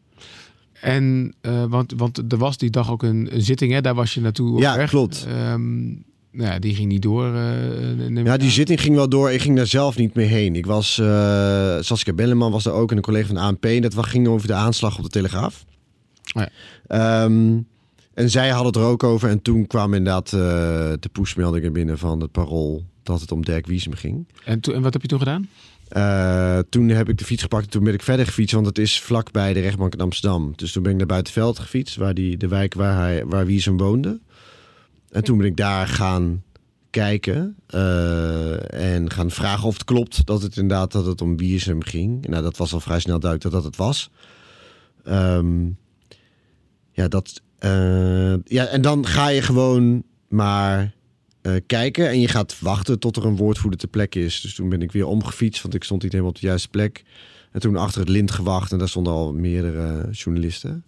[0.81, 3.81] En, eh, want, want er was die dag ook een, een zitting, hè?
[3.81, 4.89] daar was je naartoe Ja, weg.
[4.89, 5.25] klopt.
[5.27, 5.85] Ehm,
[6.31, 7.25] nou ja, die ging niet door.
[7.35, 8.53] eh, Ja, die aan.
[8.53, 9.31] zitting ging wel door.
[9.31, 10.55] Ik ging daar zelf niet meer heen.
[10.55, 10.93] Ik was,
[11.85, 13.65] Saskia Belleman was er ook en een collega van de ANP.
[13.65, 15.65] En dat ging over de aanslag op de Telegraaf.
[16.35, 16.49] Oh ja.
[16.87, 17.57] Ehm,
[18.13, 19.29] en zij hadden het er ook over.
[19.29, 23.93] En toen kwamen inderdaad de pushmeldingen binnen van het parool dat het om Dirk Wiesem
[23.93, 24.27] ging.
[24.45, 25.49] En, toen- en wat heb je toen gedaan?
[25.87, 28.77] Eh, toen heb ik de fiets gepakt en toen ben ik verder gefietst, want het
[28.77, 30.53] is vlakbij de rechtbank in Amsterdam.
[30.55, 33.77] Dus toen ben ik naar Buitenveld gefietst, waar die, de wijk waar, hij, waar Wiesem
[33.77, 34.19] woonde.
[35.09, 36.43] En toen ben ik daar gaan
[36.89, 41.83] kijken eh, en gaan vragen of het klopt dat het inderdaad dat het om Wiesem
[41.83, 42.27] ging.
[42.27, 44.09] Nou, dat was al vrij snel duidelijk dat dat het was.
[45.03, 45.65] Ehm,
[46.91, 50.93] ja, dat, eh, ja, en dan ga je gewoon maar
[51.41, 52.09] eh, kijken.
[52.09, 54.41] En je gaat wachten tot er een woordvoerder ter plekke is.
[54.41, 57.03] Dus toen ben ik weer omgefietst, want ik stond niet helemaal op de juiste plek.
[57.51, 60.83] En toen achter het lint gewacht en daar stonden al meerdere journalisten.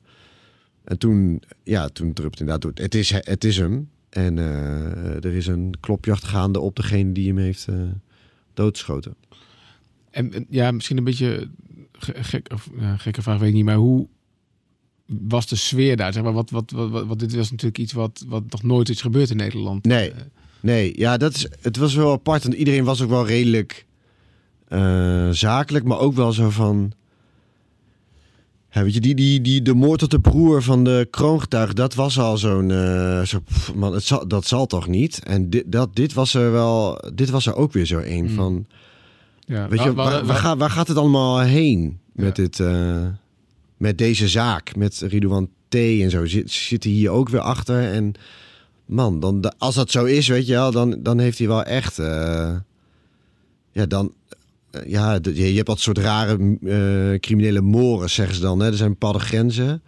[0.83, 2.83] En toen, ja, toen drupte inderdaad door.
[2.83, 3.89] Het is, het is hem.
[4.09, 7.75] En eh, er is een klopjacht gaande op degene die hem heeft eh,
[8.53, 9.15] doodgeschoten.
[10.11, 11.49] En, ja, misschien een beetje
[11.91, 13.65] ge- gek, of, ja, gekke vraag, weet ik niet.
[13.65, 14.07] Maar hoe
[15.05, 16.13] was de sfeer daar?
[16.13, 18.89] Zeg maar, wat, wat, wat, wat, wat- dit was natuurlijk iets wat, wat nog nooit
[18.89, 19.85] is gebeurd in Nederland.
[19.85, 20.13] Nee.
[20.63, 22.43] Nee, ja, dat is, het was wel apart.
[22.43, 23.85] Want iedereen was ook wel redelijk
[24.67, 26.91] eh, zakelijk, maar ook wel zo van.
[28.71, 31.93] Ja, weet je, die, die, die, de moord op de broer van de kroongetuige, dat
[31.93, 32.71] was al zo'n...
[32.71, 33.39] eh, zo,
[33.75, 35.23] man, het zal, dat zal toch niet?
[35.23, 36.97] En dit, dat, dit was er wel...
[37.13, 38.35] Dit was er ook weer zo een Hmm.
[38.35, 38.65] van...
[39.45, 42.43] Ja, Weet we- je, waar, waar, gaat, waar gaat het allemaal heen met, Ja.
[42.43, 43.05] dit, eh,
[43.77, 44.75] met deze zaak?
[44.75, 45.75] Met Ridouan T.
[45.75, 46.25] en zo.
[46.25, 47.91] Zit, zitten hier ook weer achter.
[47.91, 48.13] En
[48.93, 51.63] man, dan, da- als dat zo is, weet je wel, dan, dan heeft hij wel
[51.63, 51.99] echt...
[51.99, 52.55] eh,
[53.71, 54.13] ja, dan...
[54.71, 58.59] eh, ja, je je hebt dat soort rare eh, criminele moren, zeggen ze dan.
[58.59, 58.67] Hè?
[58.67, 59.81] Er zijn bepaalde grenzen.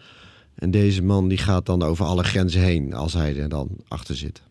[0.55, 4.15] En deze man die gaat dan over alle grenzen heen als hij er dan achter
[4.15, 4.41] zit.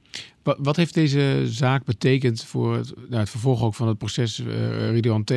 [0.42, 4.42] Wat, wat heeft deze zaak betekend voor het, nou, het vervolg ook van het proces
[4.90, 5.32] Ridouan T?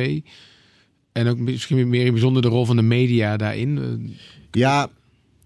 [1.12, 4.16] En ook misschien meer in bijzonder de rol van de media daarin.
[4.50, 4.88] Ja,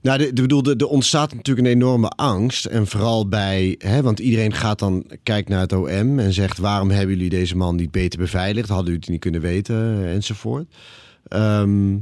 [0.03, 2.65] nou, de, bedoel, de- ontstaat natuurlijk een enorme angst.
[2.65, 6.91] En vooral bij, hè, want iedereen gaat dan, kijkt naar het OM en zegt: waarom
[6.91, 8.69] hebben jullie deze man niet beter beveiligd?
[8.69, 9.77] Hadden jullie het niet kunnen weten?
[9.77, 10.67] eh, Enzovoort.
[11.29, 11.97] Ehm,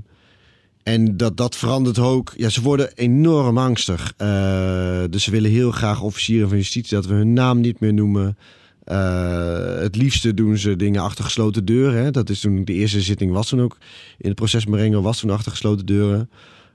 [0.83, 2.33] en dat, dat verandert ook.
[2.37, 4.13] Ja, ze worden enorm angstig.
[4.17, 7.95] Eh, dus ze willen heel graag officieren van justitie dat we hun naam niet meer
[7.95, 8.37] noemen.
[8.85, 12.03] Eh, het liefste doen ze dingen achter gesloten deuren.
[12.03, 12.11] Hè.
[12.11, 13.77] Dat is toen de eerste zitting was toen ook
[14.19, 16.31] in het proces Marengo was toen achter gesloten deuren.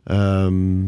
[0.06, 0.84] Ehm,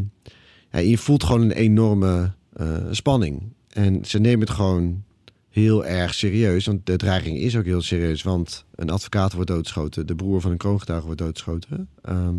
[0.72, 3.41] ja, je voelt gewoon een enorme eh, spanning.
[3.70, 5.03] En ze nemen het gewoon
[5.49, 6.65] heel erg serieus.
[6.65, 8.24] Want de dreiging is ook heel serieus.
[8.24, 10.07] Want een advocaat wordt doodgeschoten.
[10.07, 11.89] De broer van een kroongetuige wordt doodgeschoten.
[12.01, 12.36] Ehm,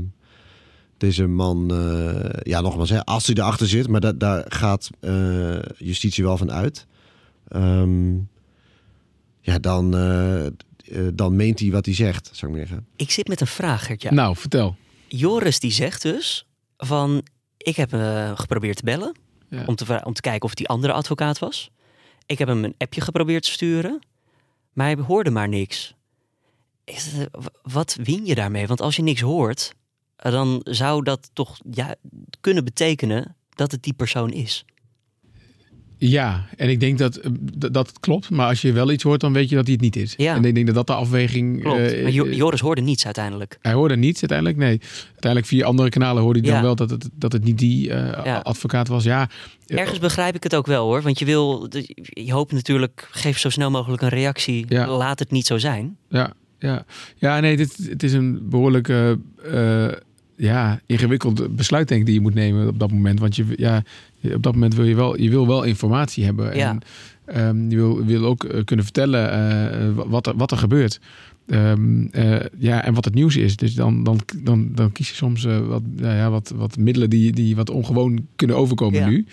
[0.97, 3.89] deze man, eh, ja nogmaals, hè, als hij erachter zit.
[3.89, 6.87] Maar da- daar gaat eh, justitie wel van uit.
[7.49, 8.15] Ehm,
[9.41, 10.53] ja, dan, eh, eh,
[11.15, 12.87] dan meent hij wat hij zegt, zou ik maar zeggen.
[12.97, 14.13] Ik zit met een vraag, Gertja.
[14.13, 14.77] Nou, vertel.
[15.09, 16.47] Joris die zegt dus
[16.79, 17.23] van...
[17.57, 19.17] Ik heb eh, geprobeerd te bellen
[19.49, 19.65] Ja.
[19.67, 21.71] om, te, om te kijken of het die andere advocaat was.
[22.27, 23.99] Ik heb hem een appje geprobeerd te sturen,
[24.73, 25.95] maar hij hoorde maar niks.
[26.85, 27.29] Is het,
[27.63, 28.67] wat win je daarmee?
[28.67, 29.75] Want als je niks hoort,
[30.17, 31.95] eh, dan zou dat toch ja,
[32.41, 34.65] kunnen betekenen dat het die persoon is.
[35.99, 37.31] Ja, en ik denk dat, eh,
[37.73, 38.31] dat klopt.
[38.31, 40.15] Maar als je wel iets hoort, dan weet je dat hij het niet is.
[40.17, 40.35] Ja.
[40.35, 41.63] En ik denk dat dat de afweging...
[41.63, 41.79] Klopt.
[41.79, 43.59] eh, maar eh, Joris hoorde niets uiteindelijk.
[43.63, 44.81] Hij hoorde niets uiteindelijk, nee.
[45.05, 48.41] Uiteindelijk via andere kanalen hoorde hij dan wel dat het, dat het niet die Ja.
[48.43, 49.05] advocaat was.
[49.05, 49.29] Ja,
[49.67, 51.03] Ergens begrijp ik het ook wel hoor.
[51.03, 51.69] Want je wil,
[52.09, 54.65] je hoopt natuurlijk, geef zo snel mogelijk een reactie.
[54.69, 54.87] Ja.
[54.97, 55.97] Laat het niet zo zijn.
[56.09, 56.85] Ja, ja.
[57.17, 59.11] ja nee, dit, het is een behoorlijk eh,
[59.91, 59.93] eh,
[60.37, 63.21] ja, ingewikkeld besluit denk ik die je moet nemen op dat moment.
[63.21, 63.83] Want je, ja,
[64.23, 66.57] op dat moment wil je wel, je wil wel informatie hebben.
[66.57, 66.69] Ja.
[66.71, 66.81] En
[67.25, 71.01] ehm, je wil, wil ook eh, kunnen vertellen eh, wat, er, wat er gebeurt.
[71.47, 73.57] Ehm, eh, ja, en wat het nieuws is.
[73.57, 77.33] Dus dan, dan, dan, dan kies je soms wat, nou ja, wat, wat middelen die,
[77.33, 79.09] die wat ongewoon kunnen overkomen Ja.
[79.09, 79.27] nu.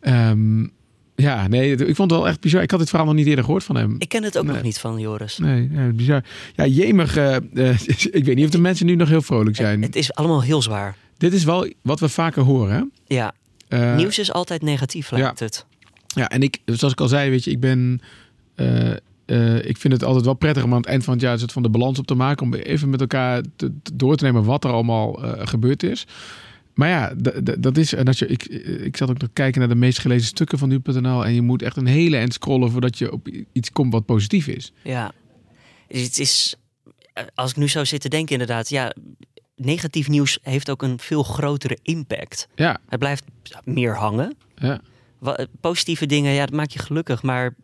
[0.00, 0.66] Ehm,
[1.14, 2.62] ja, nee, ik vond het wel echt bizar.
[2.62, 3.94] Ik had dit verhaal nog niet eerder gehoord van hem.
[3.98, 4.54] Ik ken het ook Nee.
[4.54, 5.38] nog niet van Joris.
[5.38, 6.24] Nee, ja, bizar.
[6.56, 7.16] Ja, jemig.
[8.10, 9.82] ik weet niet of de mensen nu nog heel vrolijk zijn.
[9.82, 10.96] Het is allemaal heel zwaar.
[11.16, 12.74] Dit is wel wat we vaker horen.
[12.74, 12.82] Hè?
[13.14, 13.34] Ja,
[13.72, 15.66] Eh, nieuws is altijd negatief, lijkt het.
[16.06, 18.00] Ja, en ik, zoals ik al zei, weet je, ik ben.
[18.54, 18.90] eh,
[19.26, 21.52] eh, ik vind het altijd wel prettig om aan het eind van het jaar soort
[21.52, 22.46] van de balans op te maken.
[22.46, 26.06] Om even met elkaar te, te- door te nemen wat er allemaal gebeurd is.
[26.74, 27.12] Maar ja,
[27.58, 27.94] dat is.
[27.94, 28.44] En als je, ik,
[28.84, 31.24] ik zat ook nog kijken naar de meest gelezen stukken van nu.nl.
[31.24, 34.46] En je moet echt een hele eind scrollen voordat je op iets komt wat positief
[34.46, 34.72] is.
[34.82, 35.12] Ja.
[35.88, 36.56] Het is,
[37.34, 38.94] als ik nu zou zitten denken inderdaad, ja,
[39.64, 42.48] negatief nieuws heeft ook een veel grotere impact.
[42.54, 43.24] Ja, Het blijft
[43.64, 44.36] meer hangen.
[44.54, 44.80] ja.
[45.18, 47.54] Wa- Positieve dingen, ja, dat maakt je gelukkig, maar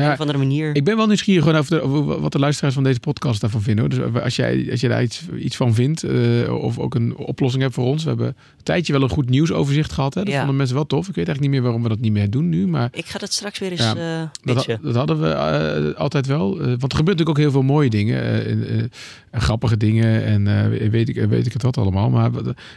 [0.00, 0.06] ja.
[0.06, 0.74] een of andere manier...
[0.76, 3.62] Ik ben wel nieuwsgierig gewoon over, de- over wat de luisteraars van deze podcast daarvan
[3.62, 3.84] vinden.
[3.96, 4.12] Hoor.
[4.12, 7.62] Dus als jij, als jij daar iets, iets van vindt, eh, of ook een oplossing
[7.62, 8.02] hebt voor ons.
[8.02, 10.14] We hebben een tijdje wel een goed nieuwsoverzicht gehad.
[10.14, 10.22] Hè.
[10.22, 10.38] Dat Ja.
[10.38, 11.08] vonden mensen wel tof.
[11.08, 12.66] Ik weet eigenlijk niet meer waarom we dat niet meer doen nu.
[12.66, 13.96] Maar Ik ga dat straks weer eens Ja,
[14.42, 16.48] eh dat, dat hadden we eh, altijd wel.
[16.58, 18.22] Want er gebeurt natuurlijk ook heel veel mooie dingen.
[18.46, 18.90] en,
[19.30, 20.24] en grappige dingen.
[20.24, 22.10] En weet, ik, weet ik het wat allemaal.
[22.10, 22.30] Maar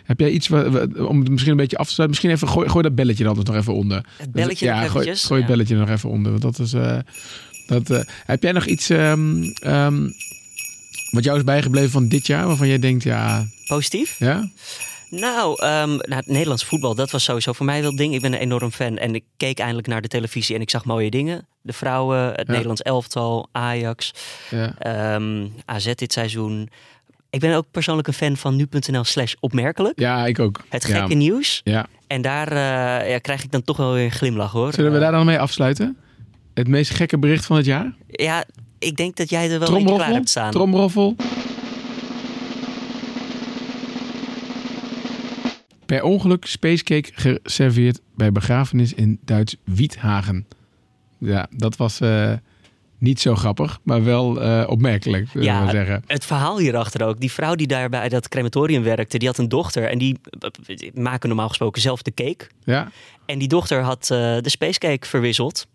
[0.04, 2.08] heb jij iets om het misschien een beetje af te sluiten?
[2.10, 4.06] Misschien even gooi, gooi dat belletje dan dus nog even onder.
[4.18, 5.56] Het belletje ja, nog gooi, gooi het Ja.
[5.56, 6.32] belletje nog even onder.
[6.32, 6.74] Want dat is.
[7.68, 10.10] Dat, eh, heb jij nog iets ehm, ehm,
[11.12, 14.16] wat jou is bijgebleven van dit jaar, waarvan jij denkt, ja, Positief?
[14.20, 14.50] ja,
[15.10, 18.14] Nou, ehm, nou, het Nederlands voetbal, dat was sowieso voor mij wel het ding.
[18.14, 20.86] Ik ben een enorm fan en ik keek eindelijk naar de televisie en ik zag
[20.86, 21.48] mooie dingen.
[21.62, 22.52] De vrouwen, het Ja.
[22.52, 24.12] Nederlands elftal, Ajax,
[24.50, 24.76] ja,
[25.66, 26.70] AZ dit seizoen.
[27.30, 30.00] Ik ben ook persoonlijk een fan van nu.nl slash opmerkelijk.
[30.00, 30.62] ja, ik ook.
[30.70, 30.98] Het Ja.
[31.00, 31.62] gekke nieuws.
[31.64, 31.86] Ja.
[32.08, 34.74] En daar eh, ja, krijg ik dan toch wel weer een glimlach hoor.
[34.74, 35.98] Zullen we Eh, daar dan mee afsluiten?
[36.56, 37.94] Het meest gekke bericht van het jaar?
[38.08, 38.46] ja,
[38.80, 40.52] ik denk dat jij er wel eentje klaar hebt staan.
[40.52, 41.16] Tromroffel?
[45.86, 50.48] Per ongeluk spacecake geserveerd bij begrafenis in Duits Wiethagen.
[51.18, 52.34] Ja, dat was, eh,
[52.98, 56.04] niet zo grappig, maar wel eh, opmerkelijk, zullen Ja, we zeggen.
[56.08, 57.20] Het verhaal hierachter ook.
[57.20, 59.84] Die vrouw die daar bij dat crematorium werkte, die had een dochter.
[59.84, 62.48] En die eh, maken normaal gesproken zelf de cake.
[62.64, 62.92] Ja,
[63.26, 65.68] En die dochter had eh, de spacecake verwisseld.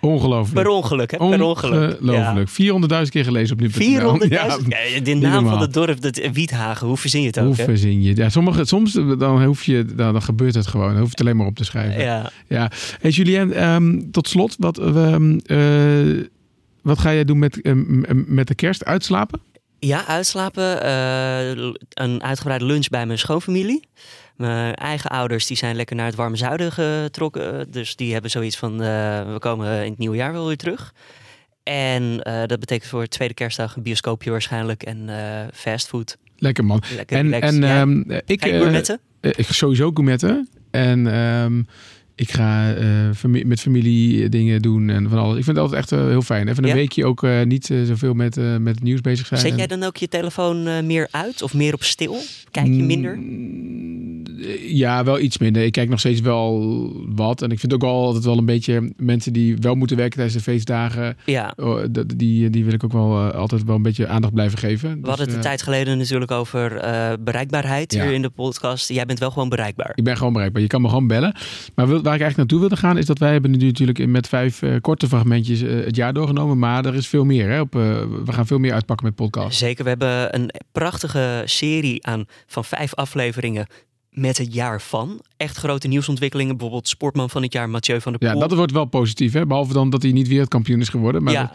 [0.00, 0.62] Ongelooflijk.
[0.62, 1.16] Per ongeluk, hè?
[1.16, 2.00] Per ongeluk.
[2.00, 2.48] Ongelooflijk.
[3.04, 4.18] 400.000 keer gelezen op nu.nl.
[4.20, 4.28] 400.000.
[4.28, 4.56] Ja,
[4.94, 6.86] Ja, de naam van het dorp, dat Wiethagen.
[6.86, 7.46] Hoe verzin je het ook?
[7.46, 7.64] Hoe hè?
[7.64, 8.16] verzin je?
[8.16, 10.86] Ja, sommige, soms dan hoef je, dan, dan gebeurt het gewoon.
[10.88, 12.02] Dan hoef je het alleen maar op te schrijven.
[12.02, 12.30] Ja.
[12.48, 12.70] Ja.
[13.00, 16.24] Hey Julien, ehm, tot slot, wat, ehm, eh,
[16.82, 18.84] wat ga jij doen met, eh, m- met de kerst?
[18.84, 19.40] Uitslapen?
[19.78, 20.82] Ja, uitslapen.
[20.82, 21.48] eh,
[21.88, 23.80] een uitgebreide lunch bij mijn schoonfamilie.
[24.40, 27.66] Mijn eigen ouders die zijn lekker naar het warme zuiden getrokken.
[27.70, 30.94] Dus die hebben zoiets van, eh, we komen in het nieuwe jaar wel weer terug.
[31.62, 36.16] En eh, dat betekent voor tweede kerstdag een bioscoopje waarschijnlijk en eh fastfood.
[36.36, 36.82] Lekker man.
[36.96, 39.00] Lekker En, en ehm, ik, gourmetten?
[39.20, 40.48] ik ga sowieso gourmetten.
[40.70, 41.62] En ehm,
[42.14, 42.74] ik ga
[43.14, 45.38] fami- met familie dingen doen en van alles.
[45.38, 46.48] Ik vind het altijd echt heel fijn.
[46.48, 46.74] Even een Ja?
[46.74, 49.40] weekje ook niet zoveel met, met het nieuws bezig zijn.
[49.40, 52.16] Zet jij dan ook je telefoon meer uit of meer op stil?
[52.50, 53.16] Kijk je minder?
[53.16, 53.89] Mm,
[54.66, 55.62] Ja, wel iets minder.
[55.62, 56.60] Ik kijk nog steeds wel
[57.14, 57.42] wat.
[57.42, 60.36] En ik vind ook wel altijd wel een beetje mensen die wel moeten werken tijdens
[60.36, 61.16] de feestdagen.
[61.26, 61.54] Ja.
[61.90, 65.00] dat- die, die wil ik ook wel eh, altijd wel een beetje aandacht blijven geven.
[65.02, 68.02] We hadden het een tijd geleden natuurlijk over eh, bereikbaarheid Ja.
[68.04, 68.88] hier in de podcast.
[68.88, 69.92] Jij bent wel gewoon bereikbaar.
[69.94, 70.62] Ik ben gewoon bereikbaar.
[70.62, 71.34] Je kan me gewoon bellen.
[71.74, 74.62] Maar waar ik eigenlijk naartoe wilde gaan is dat wij hebben nu natuurlijk met vijf
[74.62, 76.58] eh, korte fragmentjes eh, het jaar doorgenomen.
[76.58, 77.48] Maar er is veel meer.
[77.50, 77.60] Hè?
[77.60, 77.80] Op, eh,
[78.24, 79.58] we gaan veel meer uitpakken met podcast.
[79.58, 83.66] Zeker, we hebben een prachtige serie aan van vijf afleveringen
[84.10, 85.20] met het jaar van.
[85.36, 88.40] Echt grote nieuwsontwikkelingen, bijvoorbeeld Sportman van het jaar Mathieu van der Ja, Poel.
[88.48, 89.32] dat wordt wel positief.
[89.32, 89.46] Hè?
[89.46, 91.22] Behalve dan dat hij niet wereldkampioen is geworden.
[91.22, 91.52] Maar Ja.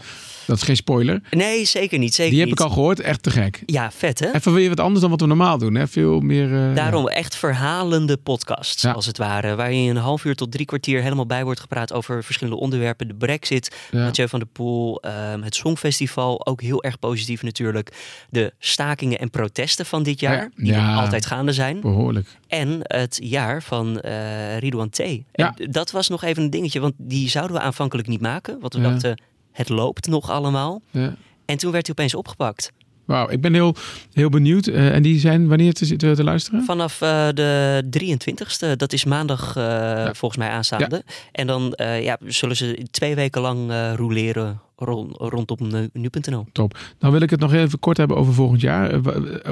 [0.47, 1.21] Dat, is geen spoiler.
[1.29, 2.13] Nee, zeker niet.
[2.13, 2.59] Zeker Die heb niet.
[2.59, 2.99] ik al gehoord.
[2.99, 3.63] Echt te gek.
[3.65, 4.33] Ja, vet hè?
[4.33, 5.75] Even weer wat anders dan wat we normaal doen.
[5.75, 5.87] Hè?
[5.87, 6.53] Veel meer...
[6.69, 8.91] eh, Daarom echt verhalende podcasts, Ja.
[8.91, 9.55] als het ware.
[9.55, 13.07] Waar je een half uur tot drie kwartier helemaal bij wordt gepraat over verschillende onderwerpen.
[13.07, 14.03] De brexit, Ja.
[14.03, 17.91] Mathieu van der Poel, ehm, het Songfestival, ook heel erg positief natuurlijk.
[18.29, 20.63] De stakingen en protesten van dit jaar, Ja.
[20.63, 21.81] die nog altijd gaande zijn.
[21.81, 22.27] Behoorlijk.
[22.47, 24.97] En het jaar van eh Ridouan T.
[24.97, 25.23] Ja.
[25.31, 28.59] En dat was nog even een dingetje, want die zouden we aanvankelijk niet maken.
[28.59, 29.21] Want we dachten,
[29.56, 30.82] het loopt nog allemaal.
[30.91, 31.16] Ja.
[31.45, 32.72] En toen werd hij opeens opgepakt.
[33.06, 33.76] Wauw, ik ben heel,
[34.14, 34.68] heel benieuwd.
[34.68, 36.64] Eh, en die zijn wanneer te, te, te luisteren?
[36.64, 41.03] Vanaf eh, de 23ste, dat is maandag eh, volgens mij aanstaande.
[41.32, 46.45] En dan ja, zullen ze twee weken lang roleren ron- rondom nu- nu.nl.
[46.51, 46.78] Top.
[46.99, 48.99] Dan wil ik het nog even kort hebben over volgend jaar.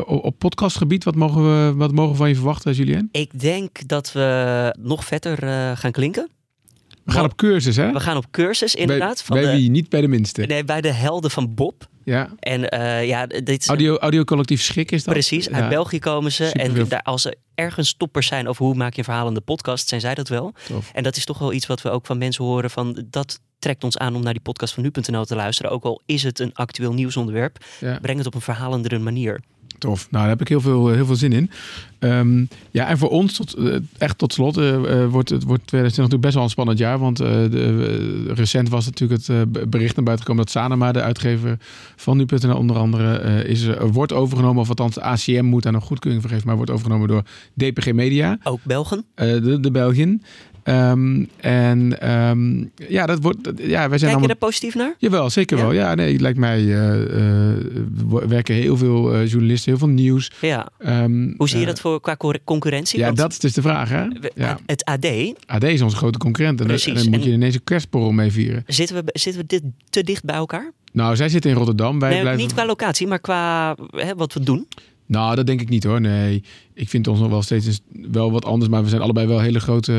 [0.05, 3.09] Op podcastgebied, wat mogen we, wat mogen we van je verwachten, Julien?
[3.11, 5.37] Ik denk dat we nog vetter
[5.77, 6.29] gaan klinken.
[7.03, 7.91] We gaan op cursus, hè?
[7.91, 9.15] We gaan op cursus inderdaad.
[9.15, 9.69] Bij, van bij de, wie?
[9.69, 10.41] Niet bij de minste.
[10.41, 11.87] Nee, bij de helden van Bob.
[12.03, 12.29] Ja.
[12.39, 15.13] En eh, ja, dit Audio, audiocollectief Schik is dat?
[15.13, 15.69] Precies, uit Ja.
[15.69, 16.45] België komen ze.
[16.45, 16.81] Superveel.
[16.83, 20.01] En daar, als er ergens toppers zijn over hoe maak je een verhalende podcast, zijn
[20.01, 20.53] zij dat wel.
[20.67, 20.91] Tof.
[20.93, 23.83] En dat is toch wel iets wat we ook van mensen horen van dat trekt
[23.83, 25.71] ons aan om naar die podcast van nu.nl te luisteren.
[25.71, 27.99] Ook al is het een actueel nieuwsonderwerp, Ja.
[28.01, 29.39] breng het op een verhalendere manier.
[29.83, 30.07] Tof.
[30.09, 31.49] Nou, daar heb ik heel veel, heel veel zin in.
[31.99, 35.67] Ehm, ja, en voor ons, tot, eh, echt tot slot, eh, eh, wordt, het wordt
[35.67, 36.99] 2020 natuurlijk best wel een spannend jaar.
[36.99, 40.91] Want eh, de, eh, recent was natuurlijk het eh, bericht naar buiten gekomen dat Sanema,
[40.91, 41.57] de uitgever
[41.95, 44.61] van Nu.nl onder andere, eh, is, eh, wordt overgenomen.
[44.61, 47.23] Of althans, ACM moet daar nog goedkeuring voor geven, maar wordt overgenomen door
[47.53, 48.37] DPG Media.
[48.43, 49.05] Ook Belgen?
[49.15, 50.21] Eh, de, de Belgiën.
[50.63, 53.37] Ehm, en ehm, ja, dat wordt.
[53.43, 54.27] Ja, wij zijn Kijk je allemaal.
[54.27, 54.95] daar positief naar?
[54.97, 55.71] Jawel, zeker wel.
[55.71, 56.65] Ja, nee, lijkt mij.
[56.65, 60.31] we werken heel veel eh, journalisten, heel veel nieuws.
[60.41, 60.69] Ja.
[60.79, 62.99] Ehm, Hoe zie je dat voor, qua concurrentie?
[62.99, 64.07] Ja, Want dat is dus de vraag, hè?
[64.07, 64.59] we- Ja.
[64.65, 65.05] Het AD,
[65.45, 66.59] AD is onze grote concurrent.
[66.59, 66.93] En, Precies.
[66.93, 68.63] en dan moet je ineens een kerstborrel mee vieren.
[68.67, 70.71] zitten we, zitten we dit te dicht bij elkaar?
[70.91, 71.99] Nou, zij zitten in Rotterdam.
[71.99, 72.41] Wij nee, blijven...
[72.41, 74.67] niet qua locatie, maar qua hè, wat we doen.
[75.05, 76.01] Nou, dat denk ik niet hoor.
[76.01, 76.43] Nee,
[76.73, 77.81] ik vind ons nog wel steeds
[78.11, 78.71] wel wat anders.
[78.71, 79.93] Maar we zijn allebei wel hele grote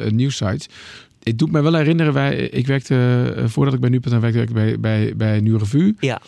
[0.00, 0.68] eh, nieuwssites.
[1.22, 4.54] Het doet mij wel herinneren, wij, ik werkte, eh, voordat ik bij Nu.nl werkte, werkte
[4.54, 5.94] bij, bij, bij Nieuw Revue.
[6.00, 6.20] Ja.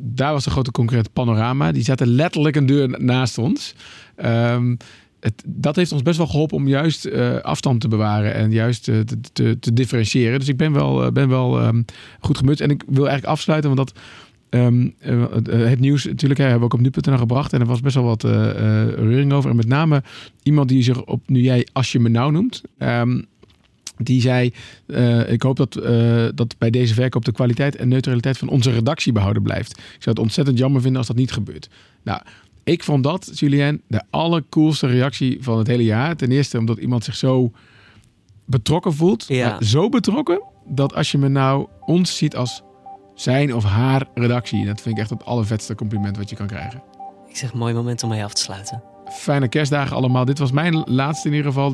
[0.00, 1.72] Daar was de grote concurrent Panorama.
[1.72, 3.74] Die zaten letterlijk een deur naast ons.
[4.16, 4.76] Ehm,
[5.20, 7.12] het, dat heeft ons best wel geholpen om juist
[7.42, 10.38] afstand te bewaren en juist te, te, te differentiëren.
[10.38, 11.82] Dus ik ben wel, ben wel ehm,
[12.20, 12.60] goed gemut.
[12.60, 14.00] En ik wil eigenlijk afsluiten, want dat
[14.50, 17.52] ehm, eh, het nieuws natuurlijk hebben we ook op nu.nl gebracht.
[17.52, 19.50] En er was best wel wat eh, eh, reuring over.
[19.50, 20.02] En met name
[20.42, 22.62] iemand die zich op nu jij als je me nou noemt.
[22.78, 23.22] ehm,
[24.00, 24.52] die zei,
[25.26, 25.72] ik hoop dat,
[26.34, 29.70] dat bij deze verkoop de kwaliteit en neutraliteit van onze redactie behouden blijft.
[29.70, 31.68] Ik zou het ontzettend jammer vinden als dat niet gebeurt.
[32.02, 32.20] Nou,
[32.64, 36.16] ik vond dat, Julien, de allercoolste reactie van het hele jaar.
[36.16, 37.52] Ten eerste omdat iemand zich zo
[38.44, 39.24] betrokken voelt.
[39.28, 39.62] Ja.
[39.62, 42.62] Zo betrokken dat als je me nou ons ziet als
[43.20, 44.66] zijn of haar redactie.
[44.66, 46.82] Dat vind ik echt het allervetste compliment wat je kan krijgen.
[47.28, 48.82] Ik zeg, mooi moment om mee af te sluiten.
[49.12, 50.24] Fijne kerstdagen allemaal.
[50.24, 51.72] Dit was mijn laatste in ieder geval.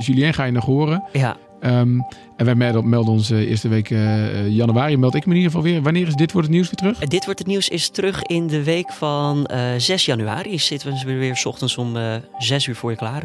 [0.00, 1.04] Julien ga je nog horen.
[1.12, 1.98] Ja, Ehm,
[2.36, 5.52] en wij melden, melden ons eh, eerste week eh, januari, meld ik me in ieder
[5.52, 5.82] geval weer.
[5.82, 7.08] Wanneer is dit wordt het nieuws weer terug?
[7.08, 10.58] Dit wordt het nieuws is terug in de week van eh 6 januari.
[10.58, 13.22] Zitten we weer, weer 's ochtends om eh 6 uur voor je klaar.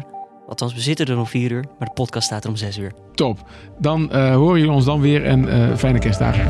[0.48, 2.92] Althans, we zitten er om 4 uur, maar de podcast staat er om 6 uur.
[3.14, 3.48] Top.
[3.78, 6.46] Dan eh, horen jullie ons dan weer en eh, fijne kerstdagen.